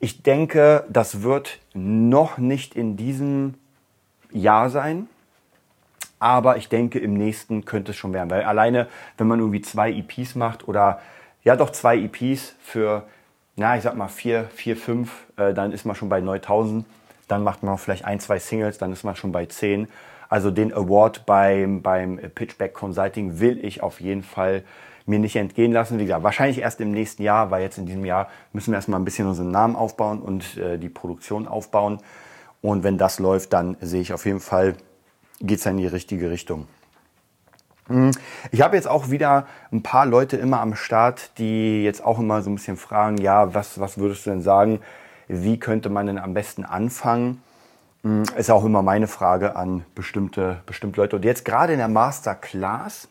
Ich 0.00 0.22
denke, 0.22 0.84
das 0.88 1.22
wird 1.22 1.58
noch 1.74 2.38
nicht 2.38 2.74
in 2.74 2.96
diesem 2.96 3.54
Jahr 4.30 4.70
sein. 4.70 5.08
Aber 6.20 6.56
ich 6.56 6.68
denke, 6.68 6.98
im 6.98 7.14
nächsten 7.14 7.64
könnte 7.64 7.92
es 7.92 7.96
schon 7.96 8.12
werden. 8.12 8.30
Weil 8.30 8.42
alleine, 8.42 8.88
wenn 9.16 9.28
man 9.28 9.38
irgendwie 9.38 9.60
zwei 9.60 9.92
EPs 9.92 10.34
macht 10.34 10.66
oder 10.66 11.00
ja 11.44 11.56
doch 11.56 11.70
zwei 11.70 11.96
EPs 11.96 12.56
für, 12.60 13.04
na, 13.56 13.76
ich 13.76 13.82
sag 13.82 13.96
mal 13.96 14.08
vier, 14.08 14.44
vier, 14.54 14.76
fünf, 14.76 15.26
äh, 15.36 15.54
dann 15.54 15.72
ist 15.72 15.84
man 15.84 15.94
schon 15.94 16.08
bei 16.08 16.20
9000. 16.20 16.84
Dann 17.28 17.44
macht 17.44 17.62
man 17.62 17.78
vielleicht 17.78 18.04
ein, 18.04 18.20
zwei 18.20 18.38
Singles, 18.38 18.78
dann 18.78 18.92
ist 18.92 19.04
man 19.04 19.14
schon 19.14 19.32
bei 19.32 19.46
10. 19.46 19.88
Also 20.28 20.50
den 20.50 20.72
Award 20.72 21.24
beim, 21.24 21.82
beim 21.82 22.18
Pitchback 22.34 22.74
Consulting 22.74 23.38
will 23.40 23.64
ich 23.64 23.82
auf 23.82 24.00
jeden 24.00 24.22
Fall 24.22 24.62
mir 25.08 25.18
nicht 25.18 25.36
entgehen 25.36 25.72
lassen. 25.72 25.98
Wie 25.98 26.04
gesagt, 26.04 26.22
wahrscheinlich 26.22 26.60
erst 26.60 26.80
im 26.80 26.90
nächsten 26.90 27.22
Jahr, 27.22 27.50
weil 27.50 27.62
jetzt 27.62 27.78
in 27.78 27.86
diesem 27.86 28.04
Jahr 28.04 28.28
müssen 28.52 28.72
wir 28.72 28.76
erstmal 28.76 29.00
ein 29.00 29.04
bisschen 29.04 29.26
unseren 29.26 29.50
Namen 29.50 29.74
aufbauen 29.74 30.20
und 30.20 30.56
äh, 30.56 30.78
die 30.78 30.88
Produktion 30.88 31.48
aufbauen. 31.48 31.98
Und 32.60 32.84
wenn 32.84 32.98
das 32.98 33.18
läuft, 33.18 33.52
dann 33.52 33.76
sehe 33.80 34.00
ich 34.00 34.12
auf 34.12 34.26
jeden 34.26 34.40
Fall, 34.40 34.74
geht 35.40 35.60
es 35.60 35.66
in 35.66 35.78
die 35.78 35.86
richtige 35.86 36.30
Richtung. 36.30 36.66
Hm, 37.86 38.10
ich 38.50 38.60
habe 38.60 38.76
jetzt 38.76 38.88
auch 38.88 39.10
wieder 39.10 39.46
ein 39.72 39.82
paar 39.82 40.04
Leute 40.04 40.36
immer 40.36 40.60
am 40.60 40.74
Start, 40.74 41.38
die 41.38 41.82
jetzt 41.82 42.04
auch 42.04 42.18
immer 42.18 42.42
so 42.42 42.50
ein 42.50 42.56
bisschen 42.56 42.76
fragen, 42.76 43.16
ja, 43.18 43.54
was, 43.54 43.80
was 43.80 43.98
würdest 43.98 44.26
du 44.26 44.30
denn 44.30 44.42
sagen, 44.42 44.80
wie 45.26 45.58
könnte 45.58 45.88
man 45.88 46.06
denn 46.06 46.18
am 46.18 46.34
besten 46.34 46.64
anfangen? 46.64 47.42
Hm, 48.02 48.24
ist 48.36 48.50
auch 48.50 48.64
immer 48.64 48.82
meine 48.82 49.06
Frage 49.08 49.56
an 49.56 49.84
bestimmte, 49.94 50.60
bestimmte 50.66 51.00
Leute. 51.00 51.16
Und 51.16 51.24
jetzt 51.24 51.44
gerade 51.44 51.72
in 51.72 51.78
der 51.78 51.88
Masterclass 51.88 53.08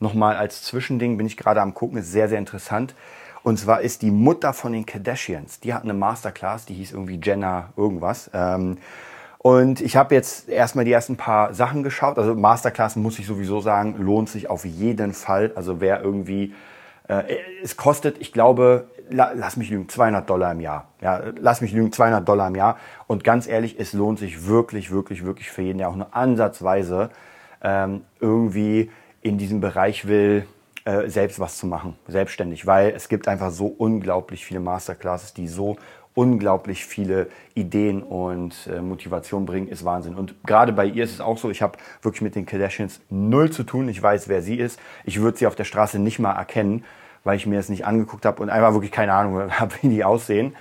nochmal 0.00 0.36
als 0.36 0.62
Zwischending 0.62 1.16
bin 1.16 1.26
ich 1.26 1.36
gerade 1.36 1.60
am 1.60 1.74
gucken, 1.74 1.98
ist 1.98 2.10
sehr, 2.10 2.28
sehr 2.28 2.38
interessant. 2.38 2.94
Und 3.42 3.58
zwar 3.58 3.80
ist 3.80 4.02
die 4.02 4.10
Mutter 4.10 4.52
von 4.52 4.72
den 4.72 4.84
Kardashians. 4.84 5.60
Die 5.60 5.72
hat 5.72 5.84
eine 5.84 5.94
Masterclass, 5.94 6.66
die 6.66 6.74
hieß 6.74 6.92
irgendwie 6.92 7.20
Jenna 7.22 7.70
irgendwas. 7.76 8.30
Ähm, 8.34 8.78
und 9.38 9.80
ich 9.80 9.96
habe 9.96 10.14
jetzt 10.14 10.50
erstmal 10.50 10.84
die 10.84 10.92
ersten 10.92 11.16
paar 11.16 11.54
Sachen 11.54 11.82
geschaut. 11.82 12.18
Also 12.18 12.34
Masterclass 12.34 12.96
muss 12.96 13.18
ich 13.18 13.26
sowieso 13.26 13.60
sagen, 13.60 13.94
lohnt 13.98 14.28
sich 14.28 14.50
auf 14.50 14.66
jeden 14.66 15.14
Fall. 15.14 15.52
Also 15.54 15.80
wer 15.80 16.02
irgendwie, 16.02 16.54
äh, 17.08 17.36
es 17.62 17.78
kostet, 17.78 18.18
ich 18.20 18.34
glaube, 18.34 18.88
la, 19.08 19.32
lass 19.34 19.56
mich 19.56 19.70
lügen, 19.70 19.88
200 19.88 20.28
Dollar 20.28 20.52
im 20.52 20.60
Jahr. 20.60 20.88
Ja, 21.00 21.22
lass 21.40 21.62
mich 21.62 21.72
lügen, 21.72 21.90
200 21.90 22.28
Dollar 22.28 22.48
im 22.48 22.54
Jahr. 22.54 22.76
Und 23.06 23.24
ganz 23.24 23.46
ehrlich, 23.46 23.76
es 23.78 23.94
lohnt 23.94 24.18
sich 24.18 24.46
wirklich, 24.46 24.90
wirklich, 24.90 25.24
wirklich 25.24 25.50
für 25.50 25.62
jeden, 25.62 25.78
der 25.78 25.88
auch 25.88 25.96
nur 25.96 26.14
ansatzweise 26.14 27.08
ähm, 27.62 28.02
irgendwie 28.20 28.90
in 29.22 29.38
diesem 29.38 29.60
Bereich 29.60 30.06
will, 30.06 30.46
äh, 30.84 31.08
selbst 31.08 31.38
was 31.38 31.58
zu 31.58 31.66
machen, 31.66 31.96
selbstständig, 32.08 32.66
weil 32.66 32.90
es 32.90 33.08
gibt 33.08 33.28
einfach 33.28 33.50
so 33.50 33.66
unglaublich 33.66 34.44
viele 34.44 34.60
Masterclasses, 34.60 35.34
die 35.34 35.46
so 35.46 35.76
unglaublich 36.14 36.84
viele 36.84 37.28
Ideen 37.54 38.02
und 38.02 38.66
äh, 38.66 38.80
Motivation 38.80 39.46
bringen, 39.46 39.68
ist 39.68 39.84
Wahnsinn. 39.84 40.14
Und 40.14 40.34
gerade 40.44 40.72
bei 40.72 40.86
ihr 40.86 41.04
ist 41.04 41.12
es 41.12 41.20
auch 41.20 41.38
so, 41.38 41.50
ich 41.50 41.62
habe 41.62 41.78
wirklich 42.02 42.22
mit 42.22 42.34
den 42.34 42.46
Kardashians 42.46 43.00
null 43.10 43.50
zu 43.50 43.62
tun. 43.62 43.88
Ich 43.88 44.02
weiß, 44.02 44.28
wer 44.28 44.42
sie 44.42 44.56
ist. 44.56 44.80
Ich 45.04 45.20
würde 45.20 45.38
sie 45.38 45.46
auf 45.46 45.54
der 45.54 45.64
Straße 45.64 45.98
nicht 45.98 46.18
mal 46.18 46.32
erkennen, 46.32 46.84
weil 47.24 47.36
ich 47.36 47.46
mir 47.46 47.56
das 47.56 47.68
nicht 47.68 47.86
angeguckt 47.86 48.24
habe 48.24 48.42
und 48.42 48.50
einfach 48.50 48.72
wirklich 48.72 48.92
keine 48.92 49.12
Ahnung 49.12 49.52
habe, 49.60 49.74
wie 49.82 49.88
die 49.88 50.04
aussehen. 50.04 50.56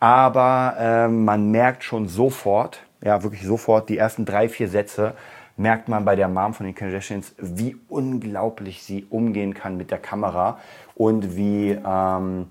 Aber 0.00 0.76
äh, 0.78 1.08
man 1.08 1.50
merkt 1.50 1.84
schon 1.84 2.08
sofort, 2.08 2.80
ja 3.02 3.22
wirklich 3.22 3.42
sofort, 3.42 3.88
die 3.88 3.98
ersten 3.98 4.24
drei, 4.24 4.48
vier 4.48 4.68
Sätze, 4.68 5.14
merkt 5.58 5.88
man 5.88 6.04
bei 6.04 6.16
der 6.16 6.28
Mom 6.28 6.54
von 6.54 6.64
den 6.64 6.74
Kardashians, 6.74 7.34
wie 7.36 7.76
unglaublich 7.88 8.82
sie 8.82 9.06
umgehen 9.10 9.52
kann 9.52 9.76
mit 9.76 9.90
der 9.90 9.98
Kamera 9.98 10.58
und 10.94 11.36
wie... 11.36 11.78
Ähm, 11.84 12.46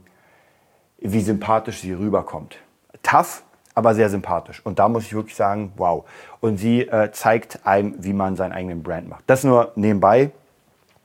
wie 0.99 1.21
sympathisch 1.21 1.81
sie 1.81 1.93
rüberkommt. 1.93 2.57
Tough, 3.03 3.43
aber 3.75 3.93
sehr 3.95 4.09
sympathisch. 4.09 4.65
Und 4.65 4.79
da 4.79 4.89
muss 4.89 5.03
ich 5.03 5.13
wirklich 5.13 5.35
sagen, 5.35 5.73
wow. 5.77 6.05
Und 6.39 6.57
sie 6.57 6.81
äh, 6.81 7.11
zeigt 7.11 7.65
einem, 7.65 7.95
wie 7.99 8.13
man 8.13 8.35
seinen 8.35 8.51
eigenen 8.51 8.83
Brand 8.83 9.07
macht. 9.07 9.23
Das 9.27 9.43
nur 9.43 9.71
nebenbei, 9.75 10.31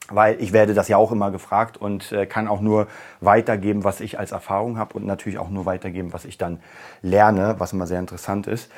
weil 0.08 0.40
ich 0.40 0.52
werde 0.52 0.74
das 0.74 0.88
ja 0.88 0.96
auch 0.96 1.12
immer 1.12 1.30
gefragt 1.30 1.76
und 1.76 2.12
äh, 2.12 2.26
kann 2.26 2.48
auch 2.48 2.60
nur 2.60 2.86
weitergeben, 3.20 3.84
was 3.84 4.00
ich 4.00 4.18
als 4.18 4.32
Erfahrung 4.32 4.78
habe 4.78 4.94
und 4.94 5.06
natürlich 5.06 5.38
auch 5.38 5.50
nur 5.50 5.66
weitergeben, 5.66 6.12
was 6.12 6.24
ich 6.24 6.38
dann 6.38 6.60
lerne, 7.02 7.56
was 7.58 7.72
immer 7.72 7.86
sehr 7.86 8.00
interessant 8.00 8.46
ist. 8.46 8.70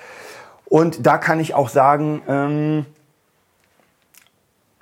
Und 0.64 1.06
da 1.06 1.18
kann 1.18 1.38
ich 1.40 1.54
auch 1.54 1.68
sagen, 1.68 2.22
ähm, 2.26 2.86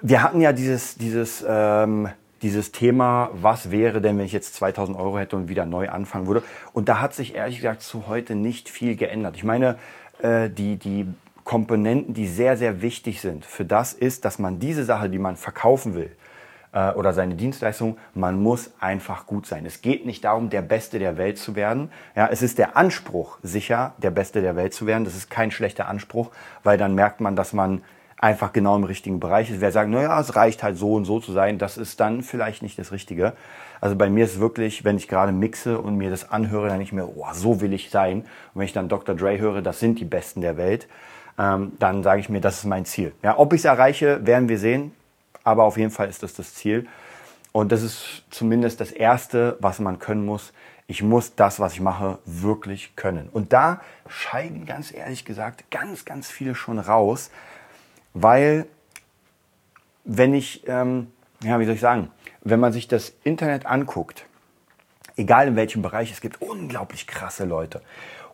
wir 0.03 0.23
hatten 0.23 0.41
ja 0.41 0.53
dieses, 0.53 0.97
dieses 0.97 1.45
ähm, 1.49 2.09
dieses 2.43 2.73
Thema, 2.73 3.31
was 3.35 3.71
wäre 3.71 4.01
denn, 4.01 4.19
wenn 4.19 4.27
ich 4.27 4.33
jetzt 4.33 4.55
2000 4.57 4.99
Euro 4.99 5.19
hätte 5.19 5.37
und 5.37 5.49
wieder 5.49 5.65
neu 5.65 5.89
anfangen 5.89 6.27
würde. 6.27 6.43
Und 6.73 6.89
da 6.89 7.01
hat 7.01 7.15
sich 7.15 7.37
ehrlich 7.37 7.57
gesagt 7.57 7.83
zu 7.83 8.09
heute 8.09 8.35
nicht 8.35 8.69
viel 8.69 8.97
geändert. 8.97 9.37
Ich 9.37 9.45
meine, 9.45 9.79
äh, 10.21 10.51
die, 10.51 10.77
die 10.77 11.07
Komponenten, 11.45 12.15
die 12.15 12.27
sehr, 12.27 12.57
sehr 12.57 12.83
wichtig 12.83 13.21
sind 13.21 13.45
für 13.45 13.65
das 13.65 13.93
ist, 13.93 14.25
dass 14.25 14.39
man 14.39 14.59
diese 14.59 14.85
Sache, 14.85 15.09
die 15.09 15.19
man 15.19 15.37
verkaufen 15.37 15.95
will, 15.95 16.11
äh, 16.73 16.93
oder 16.93 17.13
seine 17.13 17.37
Dienstleistung, 17.37 17.97
man 18.15 18.43
muss 18.43 18.73
einfach 18.81 19.27
gut 19.27 19.47
sein. 19.47 19.65
Es 19.67 19.81
geht 19.83 20.05
nicht 20.05 20.25
darum, 20.25 20.51
der 20.51 20.63
Beste 20.63 20.99
der 20.99 21.17
Welt 21.19 21.39
zu 21.39 21.55
werden. 21.55 21.91
Ja, 22.17 22.29
es 22.29 22.43
ist 22.43 22.59
der 22.59 22.77
Anspruch, 22.77 23.39
sicher 23.43 23.95
der 23.99 24.11
Beste 24.11 24.43
der 24.43 24.57
Welt 24.57 24.75
zu 24.75 24.87
werden. 24.87 25.05
Das 25.05 25.15
ist 25.15 25.31
kein 25.31 25.51
schlechter 25.51 25.89
Anspruch, 25.89 26.31
weil 26.65 26.79
dann 26.79 26.95
merkt 26.95 27.21
man, 27.21 27.37
dass 27.37 27.53
man 27.53 27.83
einfach 28.23 28.53
genau 28.53 28.77
im 28.77 28.85
richtigen 28.85 29.19
Bereich 29.19 29.51
ist. 29.51 29.61
Wer 29.61 29.73
sagt, 29.73 29.91
naja, 29.91 30.19
es 30.21 30.37
reicht 30.37 30.63
halt 30.63 30.79
so 30.79 30.95
und 30.95 31.05
so 31.05 31.19
zu 31.19 31.33
sein, 31.33 31.59
das 31.59 31.77
ist 31.77 31.99
dann 31.99 32.23
vielleicht 32.23 32.63
nicht 32.63 32.79
das 32.79 32.93
Richtige. 32.93 33.33
Also 33.81 33.97
bei 33.97 34.09
mir 34.09 34.25
ist 34.25 34.39
wirklich, 34.39 34.85
wenn 34.85 34.97
ich 34.97 35.09
gerade 35.09 35.33
mixe 35.33 35.79
und 35.79 35.97
mir 35.97 36.09
das 36.09 36.31
anhöre, 36.31 36.69
dann 36.69 36.79
nicht 36.79 36.93
mehr, 36.93 37.09
oh, 37.09 37.27
so 37.33 37.61
will 37.61 37.73
ich 37.73 37.91
sein. 37.91 38.21
Und 38.21 38.61
wenn 38.61 38.65
ich 38.65 38.73
dann 38.73 38.89
Dr. 38.89 39.17
Dre 39.17 39.39
höre, 39.39 39.61
das 39.61 39.81
sind 39.81 39.99
die 39.99 40.05
Besten 40.05 40.41
der 40.41 40.57
Welt, 40.57 40.87
ähm, 41.37 41.73
dann 41.81 42.05
sage 42.05 42.21
ich 42.21 42.29
mir, 42.29 42.41
das 42.41 42.59
ist 42.59 42.65
mein 42.65 42.85
Ziel. 42.85 43.13
Ja, 43.25 43.39
ob 43.39 43.53
ich 43.55 43.63
es 43.63 43.65
erreiche, 43.65 44.25
werden 44.25 44.49
wir 44.49 44.59
sehen. 44.59 44.93
Aber 45.43 45.65
auf 45.65 45.77
jeden 45.77 45.91
Fall 45.91 46.09
ist 46.09 46.23
das 46.23 46.35
das 46.35 46.55
Ziel. 46.55 46.87
Und 47.51 47.73
das 47.73 47.83
ist 47.83 48.23
zumindest 48.31 48.81
das 48.81 48.93
Erste, 48.93 49.57
was 49.59 49.81
man 49.81 49.99
können 49.99 50.25
muss. 50.25 50.53
Ich 50.87 51.03
muss 51.03 51.35
das, 51.35 51.59
was 51.59 51.73
ich 51.73 51.81
mache, 51.81 52.19
wirklich 52.25 52.95
können. 52.95 53.29
Und 53.33 53.53
da 53.53 53.81
scheiden 54.07 54.65
ganz 54.65 54.95
ehrlich 54.95 55.25
gesagt 55.25 55.65
ganz, 55.73 56.05
ganz 56.05 56.31
viele 56.31 56.55
schon 56.55 56.79
raus, 56.79 57.33
weil 58.15 58.67
wenn 60.05 60.35
ich, 60.35 60.63
ähm, 60.67 61.09
ja, 61.43 61.59
wie 61.61 61.65
soll 61.65 61.75
ich 61.75 61.81
sagen, 61.81 62.11
wenn 62.43 62.61
man 62.61 62.73
sich 62.73 62.89
das 62.89 63.13
Internet 63.25 63.67
anguckt, 63.67 64.27
egal 65.17 65.49
in 65.49 65.57
welchem 65.57 65.83
Bereich, 65.83 66.11
es 66.13 66.21
gibt 66.21 66.43
unglaublich 66.43 67.07
krasse 67.07 67.45
Leute. 67.45 67.83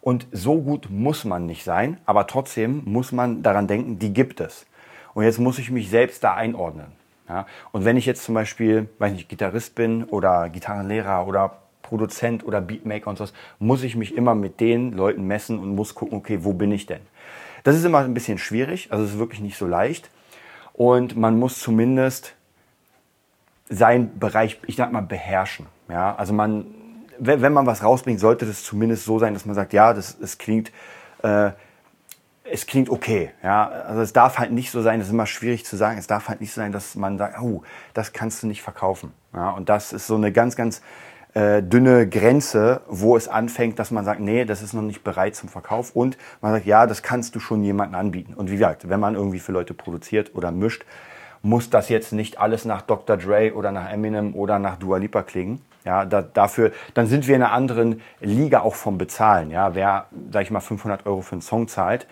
Und 0.00 0.26
so 0.32 0.60
gut 0.60 0.88
muss 0.90 1.24
man 1.24 1.46
nicht 1.46 1.64
sein, 1.64 1.98
aber 2.06 2.26
trotzdem 2.26 2.82
muss 2.84 3.12
man 3.12 3.42
daran 3.42 3.66
denken, 3.66 3.98
die 3.98 4.12
gibt 4.12 4.40
es. 4.40 4.66
Und 5.14 5.24
jetzt 5.24 5.38
muss 5.38 5.58
ich 5.58 5.70
mich 5.70 5.90
selbst 5.90 6.22
da 6.24 6.34
einordnen. 6.34 6.92
Ja? 7.28 7.46
Und 7.72 7.84
wenn 7.84 7.96
ich 7.96 8.06
jetzt 8.06 8.24
zum 8.24 8.34
Beispiel, 8.34 8.88
weiß 8.98 9.12
nicht, 9.12 9.28
Gitarrist 9.28 9.74
bin 9.74 10.04
oder 10.04 10.48
Gitarrenlehrer 10.48 11.26
oder 11.26 11.58
Produzent 11.82 12.44
oder 12.44 12.60
Beatmaker 12.60 13.10
und 13.10 13.18
sowas, 13.18 13.32
muss 13.58 13.82
ich 13.82 13.96
mich 13.96 14.16
immer 14.16 14.34
mit 14.34 14.60
den 14.60 14.92
Leuten 14.92 15.26
messen 15.26 15.58
und 15.58 15.74
muss 15.74 15.94
gucken, 15.94 16.18
okay, 16.18 16.38
wo 16.42 16.52
bin 16.52 16.70
ich 16.70 16.86
denn? 16.86 17.00
Das 17.68 17.76
ist 17.76 17.84
immer 17.84 17.98
ein 17.98 18.14
bisschen 18.14 18.38
schwierig, 18.38 18.90
also 18.90 19.04
es 19.04 19.10
ist 19.10 19.18
wirklich 19.18 19.40
nicht 19.40 19.58
so 19.58 19.66
leicht. 19.66 20.08
Und 20.72 21.18
man 21.18 21.38
muss 21.38 21.58
zumindest 21.58 22.34
seinen 23.68 24.18
Bereich, 24.18 24.58
ich 24.66 24.76
sag 24.76 24.90
mal, 24.90 25.02
beherrschen. 25.02 25.66
Ja, 25.90 26.16
also 26.16 26.32
man, 26.32 26.64
wenn 27.18 27.52
man 27.52 27.66
was 27.66 27.84
rausbringt, 27.84 28.20
sollte 28.20 28.46
das 28.46 28.64
zumindest 28.64 29.04
so 29.04 29.18
sein, 29.18 29.34
dass 29.34 29.44
man 29.44 29.54
sagt, 29.54 29.74
ja, 29.74 29.92
das, 29.92 30.18
das 30.18 30.38
klingt, 30.38 30.72
äh, 31.22 31.50
es 32.42 32.64
klingt 32.64 32.88
okay. 32.88 33.32
Ja, 33.42 33.68
also 33.68 34.00
es 34.00 34.14
darf 34.14 34.38
halt 34.38 34.50
nicht 34.50 34.70
so 34.70 34.80
sein, 34.80 34.98
das 34.98 35.08
ist 35.08 35.12
immer 35.12 35.26
schwierig 35.26 35.66
zu 35.66 35.76
sagen, 35.76 35.98
es 35.98 36.06
darf 36.06 36.30
halt 36.30 36.40
nicht 36.40 36.54
so 36.54 36.62
sein, 36.62 36.72
dass 36.72 36.94
man 36.94 37.18
sagt, 37.18 37.38
oh, 37.38 37.64
das 37.92 38.14
kannst 38.14 38.42
du 38.42 38.46
nicht 38.46 38.62
verkaufen. 38.62 39.12
Ja, 39.34 39.50
und 39.50 39.68
das 39.68 39.92
ist 39.92 40.06
so 40.06 40.14
eine 40.14 40.32
ganz, 40.32 40.56
ganz 40.56 40.80
äh, 41.34 41.62
dünne 41.62 42.08
Grenze, 42.08 42.80
wo 42.88 43.16
es 43.16 43.28
anfängt, 43.28 43.78
dass 43.78 43.90
man 43.90 44.04
sagt, 44.04 44.20
nee, 44.20 44.44
das 44.44 44.62
ist 44.62 44.72
noch 44.72 44.82
nicht 44.82 45.04
bereit 45.04 45.36
zum 45.36 45.48
Verkauf 45.48 45.94
und 45.94 46.16
man 46.40 46.52
sagt, 46.52 46.66
ja, 46.66 46.86
das 46.86 47.02
kannst 47.02 47.34
du 47.34 47.40
schon 47.40 47.62
jemandem 47.62 48.00
anbieten. 48.00 48.34
Und 48.34 48.50
wie 48.50 48.54
gesagt, 48.54 48.88
wenn 48.88 49.00
man 49.00 49.14
irgendwie 49.14 49.38
für 49.38 49.52
Leute 49.52 49.74
produziert 49.74 50.34
oder 50.34 50.50
mischt, 50.50 50.84
muss 51.42 51.70
das 51.70 51.88
jetzt 51.88 52.12
nicht 52.12 52.40
alles 52.40 52.64
nach 52.64 52.82
Dr. 52.82 53.16
Dre 53.16 53.54
oder 53.54 53.72
nach 53.72 53.90
Eminem 53.92 54.34
oder 54.34 54.58
nach 54.58 54.76
Dua 54.76 54.98
Lipa 54.98 55.22
klingen. 55.22 55.60
Ja, 55.84 56.04
da, 56.04 56.22
dafür, 56.22 56.72
dann 56.94 57.06
sind 57.06 57.28
wir 57.28 57.36
in 57.36 57.42
einer 57.42 57.52
anderen 57.52 58.02
Liga 58.20 58.60
auch 58.60 58.74
vom 58.74 58.98
Bezahlen. 58.98 59.50
Ja, 59.50 59.74
wer, 59.74 60.06
sag 60.32 60.42
ich 60.42 60.50
mal, 60.50 60.60
500 60.60 61.06
Euro 61.06 61.22
für 61.22 61.32
einen 61.32 61.42
Song 61.42 61.68
zahlt, 61.68 62.06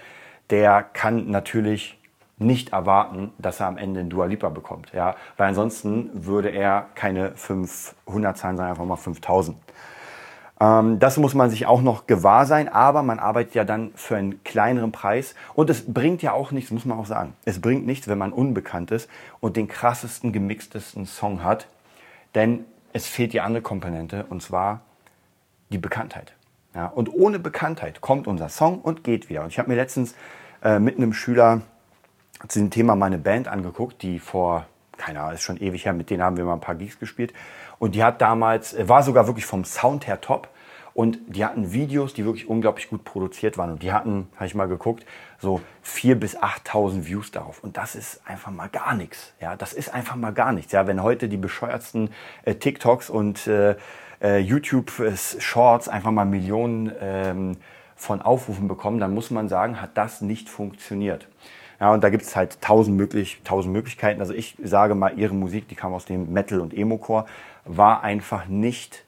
der 0.51 0.83
kann 0.83 1.31
natürlich 1.31 1.96
nicht 2.39 2.71
erwarten, 2.71 3.33
dass 3.39 3.61
er 3.61 3.67
am 3.67 3.79
Ende 3.79 4.01
ein 4.01 4.11
Dua 4.11 4.27
Lipa 4.27 4.51
bekommt. 4.51 4.93
Ja? 4.93 5.17
Weil 5.37 5.49
ansonsten 5.49 6.11
würde 6.13 6.51
er 6.51 6.87
keine 6.95 7.33
500 7.35 8.37
zahlen, 8.37 8.57
sondern 8.57 8.71
einfach 8.71 8.85
mal 8.85 8.97
5000. 8.97 9.57
Ähm, 10.61 10.99
das 10.99 11.17
muss 11.17 11.35
man 11.35 11.51
sich 11.51 11.67
auch 11.67 11.81
noch 11.81 12.07
gewahr 12.07 12.47
sein, 12.47 12.69
aber 12.69 13.03
man 13.03 13.19
arbeitet 13.19 13.55
ja 13.55 13.65
dann 13.65 13.93
für 13.95 14.17
einen 14.17 14.43
kleineren 14.45 14.93
Preis 14.93 15.35
und 15.55 15.71
es 15.71 15.93
bringt 15.93 16.23
ja 16.23 16.33
auch 16.33 16.51
nichts, 16.51 16.71
muss 16.71 16.85
man 16.85 16.99
auch 16.99 17.07
sagen. 17.07 17.35
Es 17.45 17.61
bringt 17.61 17.87
nichts, 17.87 18.09
wenn 18.09 18.19
man 18.19 18.33
unbekannt 18.33 18.91
ist 18.91 19.09
und 19.41 19.57
den 19.57 19.69
krassesten, 19.69 20.33
gemixtesten 20.33 21.07
Song 21.07 21.43
hat, 21.43 21.69
denn 22.35 22.65
es 22.93 23.07
fehlt 23.07 23.33
die 23.33 23.41
andere 23.41 23.63
Komponente 23.63 24.27
und 24.29 24.43
zwar 24.43 24.81
die 25.71 25.79
Bekanntheit. 25.79 26.35
Ja? 26.75 26.87
Und 26.87 27.13
ohne 27.13 27.39
Bekanntheit 27.39 28.01
kommt 28.01 28.27
unser 28.27 28.49
Song 28.49 28.81
und 28.81 29.05
geht 29.05 29.29
wieder. 29.29 29.43
Und 29.43 29.49
ich 29.49 29.59
habe 29.59 29.69
mir 29.69 29.77
letztens 29.77 30.15
äh, 30.63 30.79
mit 30.79 30.97
einem 30.97 31.13
Schüler 31.13 31.63
zu 32.49 32.59
dem 32.59 32.71
Thema 32.71 32.97
meine 32.97 33.19
Band 33.19 33.49
angeguckt, 33.49 34.03
die 34.03 34.19
vor, 34.19 34.67
keine 34.97 35.21
Ahnung, 35.21 35.35
ist 35.35 35.43
schon 35.43 35.59
ewig 35.59 35.85
her, 35.85 35.93
mit 35.93 36.11
denen 36.11 36.23
haben 36.23 36.37
wir 36.37 36.45
mal 36.45 36.55
ein 36.55 36.61
paar 36.61 36.75
Gigs 36.75 36.99
gespielt. 36.99 37.33
Und 37.79 37.95
die 37.95 38.03
hat 38.05 38.21
damals, 38.21 38.75
äh, 38.75 38.89
war 38.89 39.03
sogar 39.03 39.27
wirklich 39.27 39.47
vom 39.47 39.65
Sound 39.65 40.07
her 40.07 40.21
top. 40.21 40.49
Und 40.95 41.19
die 41.27 41.45
hatten 41.45 41.75
Videos, 41.75 42.15
die 42.15 42.25
wirklich 42.25 42.49
unglaublich 42.49 42.89
gut 42.89 43.05
produziert 43.05 43.59
waren. 43.59 43.71
Und 43.71 43.83
die 43.83 43.93
hatten, 43.93 44.29
habe 44.37 44.47
ich 44.47 44.55
mal 44.55 44.67
geguckt, 44.67 45.05
so 45.39 45.61
4.000 45.85 46.15
bis 46.15 46.39
8.000 46.39 47.07
Views 47.07 47.31
darauf. 47.31 47.63
Und 47.63 47.77
das 47.77 47.95
ist 47.95 48.23
einfach 48.27 48.51
mal 48.51 48.69
gar 48.69 48.95
nichts. 48.95 49.35
Ja, 49.39 49.57
das 49.57 49.75
ist 49.75 49.93
einfach 49.93 50.17
mal 50.17 50.33
gar 50.33 50.53
nichts. 50.53 50.73
Ja, 50.73 50.87
wenn 50.87 51.03
heute 51.03 51.29
die 51.29 51.37
bescheuertsten 51.37 52.09
äh, 52.45 52.55
TikToks 52.55 53.11
und 53.11 53.47
äh, 53.47 53.77
äh, 54.23 54.39
YouTube-Shorts 54.39 55.89
einfach 55.91 56.13
mal 56.13 56.25
Millionen 56.25 56.91
ähm, 56.99 57.59
von 57.95 58.23
Aufrufen 58.23 58.67
bekommen, 58.67 58.99
dann 58.99 59.13
muss 59.13 59.31
man 59.31 59.51
sagen, 59.51 59.83
hat 59.83 59.99
das 59.99 60.23
nicht 60.23 60.49
funktioniert. 60.49 61.29
Ja, 61.81 61.93
und 61.93 62.03
da 62.03 62.09
gibt 62.09 62.23
es 62.25 62.35
halt 62.37 62.61
tausend, 62.61 62.97
möglich, 62.97 63.41
tausend 63.45 63.73
Möglichkeiten. 63.73 64.21
Also 64.21 64.33
ich 64.33 64.57
sage 64.63 64.95
mal, 64.95 65.19
ihre 65.19 65.35
Musik, 65.35 65.69
die 65.69 65.75
kam 65.75 65.93
aus 65.93 66.07
dem 66.07 66.33
Metal- 66.33 66.61
und 66.61 66.73
Emo-Core, 66.73 67.27
war 67.65 68.03
einfach 68.03 68.47
nicht, 68.47 69.05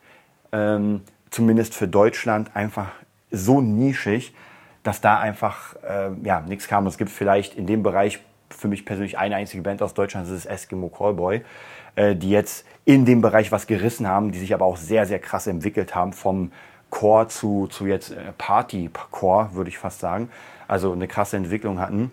ähm, 0.52 1.02
zumindest 1.30 1.74
für 1.74 1.88
Deutschland, 1.88 2.54
einfach 2.54 2.88
so 3.30 3.60
nischig, 3.60 4.34
dass 4.82 5.00
da 5.00 5.18
einfach 5.18 5.76
äh, 5.82 6.10
ja, 6.22 6.40
nichts 6.40 6.68
kam. 6.68 6.86
Es 6.86 6.98
gibt 6.98 7.10
vielleicht 7.10 7.54
in 7.54 7.66
dem 7.66 7.82
Bereich 7.82 8.20
für 8.50 8.68
mich 8.68 8.84
persönlich 8.86 9.18
eine 9.18 9.36
einzige 9.36 9.62
Band 9.62 9.82
aus 9.82 9.94
Deutschland, 9.94 10.26
das 10.26 10.34
ist 10.34 10.46
Eskimo 10.46 10.88
Callboy. 10.88 11.42
äh, 11.98 12.14
die 12.14 12.30
jetzt 12.30 12.64
in 12.84 13.04
dem 13.04 13.20
Bereich 13.20 13.50
was 13.50 13.66
gerissen 13.66 14.06
haben, 14.06 14.30
die 14.30 14.38
sich 14.38 14.54
aber 14.54 14.64
auch 14.64 14.76
sehr, 14.76 15.04
sehr 15.04 15.18
krass 15.18 15.46
entwickelt 15.46 15.94
haben 15.94 16.12
vom 16.12 16.52
Core 16.90 17.28
zu, 17.28 17.66
zu 17.66 17.86
jetzt 17.86 18.12
äh, 18.12 18.32
Party-Core, 18.38 19.50
würde 19.54 19.68
ich 19.68 19.78
fast 19.78 20.00
sagen. 20.00 20.30
Also 20.68 20.92
eine 20.92 21.08
krasse 21.08 21.36
Entwicklung 21.36 21.80
hatten. 21.80 22.12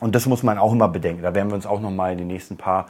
Und 0.00 0.14
das 0.14 0.26
muss 0.26 0.42
man 0.42 0.58
auch 0.58 0.72
immer 0.72 0.88
bedenken. 0.88 1.22
Da 1.22 1.34
werden 1.34 1.50
wir 1.50 1.54
uns 1.54 1.66
auch 1.66 1.80
noch 1.80 1.90
mal 1.90 2.12
in 2.12 2.18
den 2.18 2.26
nächsten 2.26 2.56
paar 2.56 2.86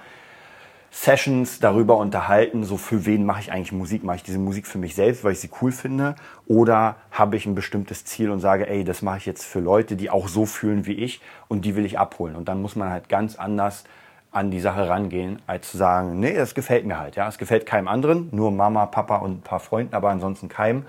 Sessions 0.93 1.61
darüber 1.61 1.99
unterhalten, 1.99 2.65
so 2.65 2.77
für 2.77 3.07
wen 3.07 3.25
mache 3.25 3.41
ich 3.41 3.53
eigentlich 3.53 3.71
Musik? 3.71 4.03
Mache 4.03 4.17
ich 4.17 4.23
diese 4.25 4.41
Musik 4.41 4.67
für 4.67 4.79
mich 4.79 4.97
selbst, 4.97 5.23
weil 5.23 5.33
ich 5.33 5.41
sie 5.41 5.51
cool 5.63 5.71
finde? 5.71 6.17
Oder 6.47 6.97
habe 7.13 7.37
ich 7.37 7.47
ein 7.47 7.55
bestimmtes 7.55 8.05
Ziel 8.05 8.31
und 8.31 8.41
sage, 8.41 8.69
ey, 8.69 8.83
das 8.83 9.01
mache 9.01 9.19
ich 9.19 9.27
jetzt 9.27 9.45
für 9.45 9.61
Leute, 9.61 9.95
die 9.95 10.11
auch 10.11 10.27
so 10.27 10.47
fühlen 10.47 10.87
wie 10.87 10.95
ich 10.95 11.21
und 11.47 11.65
die 11.65 11.77
will 11.77 11.85
ich 11.85 11.99
abholen. 11.99 12.35
Und 12.35 12.49
dann 12.49 12.61
muss 12.61 12.75
man 12.75 12.91
halt 12.91 13.09
ganz 13.09 13.37
anders 13.37 13.85
an 14.33 14.51
die 14.51 14.61
Sache 14.61 14.89
rangehen, 14.89 15.41
als 15.47 15.71
zu 15.71 15.77
sagen, 15.77 16.19
nee, 16.19 16.35
das 16.35 16.55
gefällt 16.55 16.85
mir 16.85 16.99
halt. 16.99 17.17
Ja, 17.17 17.29
es 17.29 17.39
gefällt 17.39 17.67
keinem 17.67 17.89
anderen, 17.89 18.29
nur 18.33 18.51
Mama, 18.51 18.87
Papa 18.87 19.17
und 19.17 19.39
ein 19.39 19.43
paar 19.43 19.61
Freunden, 19.61 19.95
aber 19.95 20.11
ansonsten 20.11 20.49
keinem. 20.49 20.87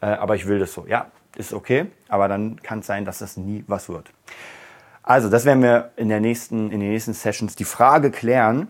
Äh, 0.00 0.06
aber 0.06 0.34
ich 0.34 0.46
will 0.46 0.58
das 0.58 0.72
so. 0.72 0.86
Ja, 0.88 1.06
ist 1.36 1.52
okay, 1.52 1.86
aber 2.08 2.28
dann 2.28 2.60
kann 2.62 2.80
es 2.80 2.86
sein, 2.86 3.04
dass 3.04 3.18
das 3.18 3.36
nie 3.36 3.64
was 3.66 3.88
wird. 3.88 4.10
Also, 5.06 5.28
das 5.28 5.44
werden 5.44 5.62
wir 5.62 5.90
in, 5.96 6.08
der 6.08 6.20
nächsten, 6.20 6.70
in 6.70 6.80
den 6.80 6.90
nächsten 6.90 7.12
Sessions 7.12 7.54
die 7.56 7.64
Frage 7.64 8.10
klären, 8.10 8.68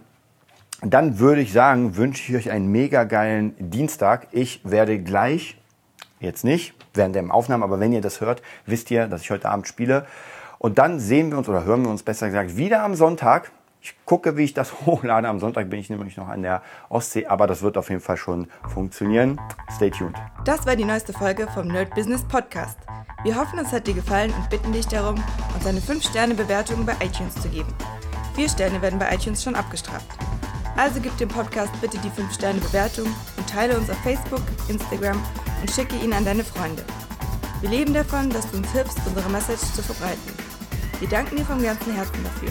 dann 0.83 1.21
würde 1.21 1.41
ich 1.41 1.53
sagen, 1.53 1.97
wünsche 1.97 2.31
ich 2.31 2.37
euch 2.37 2.51
einen 2.51 2.67
mega 2.67 3.05
geilen 3.05 3.55
Dienstag. 3.59 4.27
Ich 4.33 4.61
werde 4.65 4.99
gleich, 4.99 5.57
jetzt 6.19 6.45
nicht, 6.45 6.75
während 6.93 7.15
der 7.15 7.33
Aufnahme, 7.33 7.65
aber 7.65 7.79
wenn 7.79 7.93
ihr 7.93 8.01
das 8.01 8.21
hört, 8.21 8.43
wisst 8.67 8.91
ihr, 8.91 9.07
dass 9.07 9.23
ich 9.23 9.31
heute 9.31 9.49
Abend 9.49 9.69
spiele. 9.69 10.07
Und 10.59 10.79
dann 10.79 10.99
sehen 10.99 11.31
wir 11.31 11.39
uns 11.39 11.49
oder 11.49 11.65
hören 11.65 11.83
wir 11.83 11.91
uns 11.91 12.03
besser 12.03 12.27
gesagt 12.27 12.57
wieder 12.57 12.83
am 12.83 12.97
Sonntag. 12.97 13.53
Ich 13.85 13.95
gucke, 14.07 14.39
wie 14.39 14.45
ich 14.45 14.55
das 14.55 14.73
hochlade. 14.87 15.29
Am 15.29 15.39
Sonntag 15.39 15.69
bin 15.69 15.79
ich 15.79 15.91
nämlich 15.91 16.17
noch 16.17 16.29
an 16.29 16.41
der 16.41 16.63
Ostsee, 16.89 17.27
aber 17.27 17.47
das 17.47 17.61
wird 17.61 17.77
auf 17.77 17.91
jeden 17.91 18.01
Fall 18.01 18.17
schon 18.17 18.49
funktionieren. 18.73 19.39
Stay 19.71 19.91
tuned. 19.91 20.17
Das 20.47 20.65
war 20.65 20.75
die 20.75 20.87
neueste 20.87 21.13
Folge 21.13 21.47
vom 21.53 21.69
Nerd 21.69 21.95
Business 21.95 22.23
Podcast. 22.23 22.79
Wir 23.25 23.39
hoffen, 23.39 23.59
es 23.59 23.73
hat 23.73 23.87
dir 23.87 23.93
gefallen 23.93 24.33
und 24.33 24.49
bitten 24.49 24.73
dich 24.73 24.87
darum, 24.87 25.23
uns 25.55 25.67
eine 25.67 25.81
5-Sterne-Bewertung 25.81 26.87
bei 26.87 26.95
iTunes 27.05 27.35
zu 27.35 27.49
geben. 27.51 27.73
Vier 28.35 28.49
Sterne 28.49 28.81
werden 28.81 28.99
bei 28.99 29.15
iTunes 29.15 29.45
schon 29.45 29.55
abgestraft. 29.55 30.09
Also 30.79 30.99
gib 31.01 31.17
dem 31.19 31.29
Podcast 31.29 31.79
bitte 31.83 31.99
die 31.99 32.11
5-Sterne-Bewertung 32.11 33.07
und 33.37 33.51
teile 33.51 33.77
uns 33.77 33.91
auf 33.91 33.99
Facebook, 33.99 34.43
Instagram 34.69 35.23
und 35.61 35.71
schicke 35.71 35.97
ihn 35.97 36.15
an 36.15 36.25
deine 36.25 36.43
Freunde. 36.43 36.83
Wir 37.61 37.69
leben 37.69 37.93
davon, 37.93 38.31
dass 38.31 38.51
du 38.51 38.57
uns 38.57 38.73
hilfst, 38.73 38.99
unsere 39.07 39.29
Message 39.29 39.61
zu 39.61 39.83
verbreiten. 39.83 40.33
Wir 41.01 41.09
danken 41.09 41.37
dir 41.37 41.45
vom 41.45 41.63
ganzen 41.63 41.95
Herzen 41.95 42.25
dafür. 42.25 42.51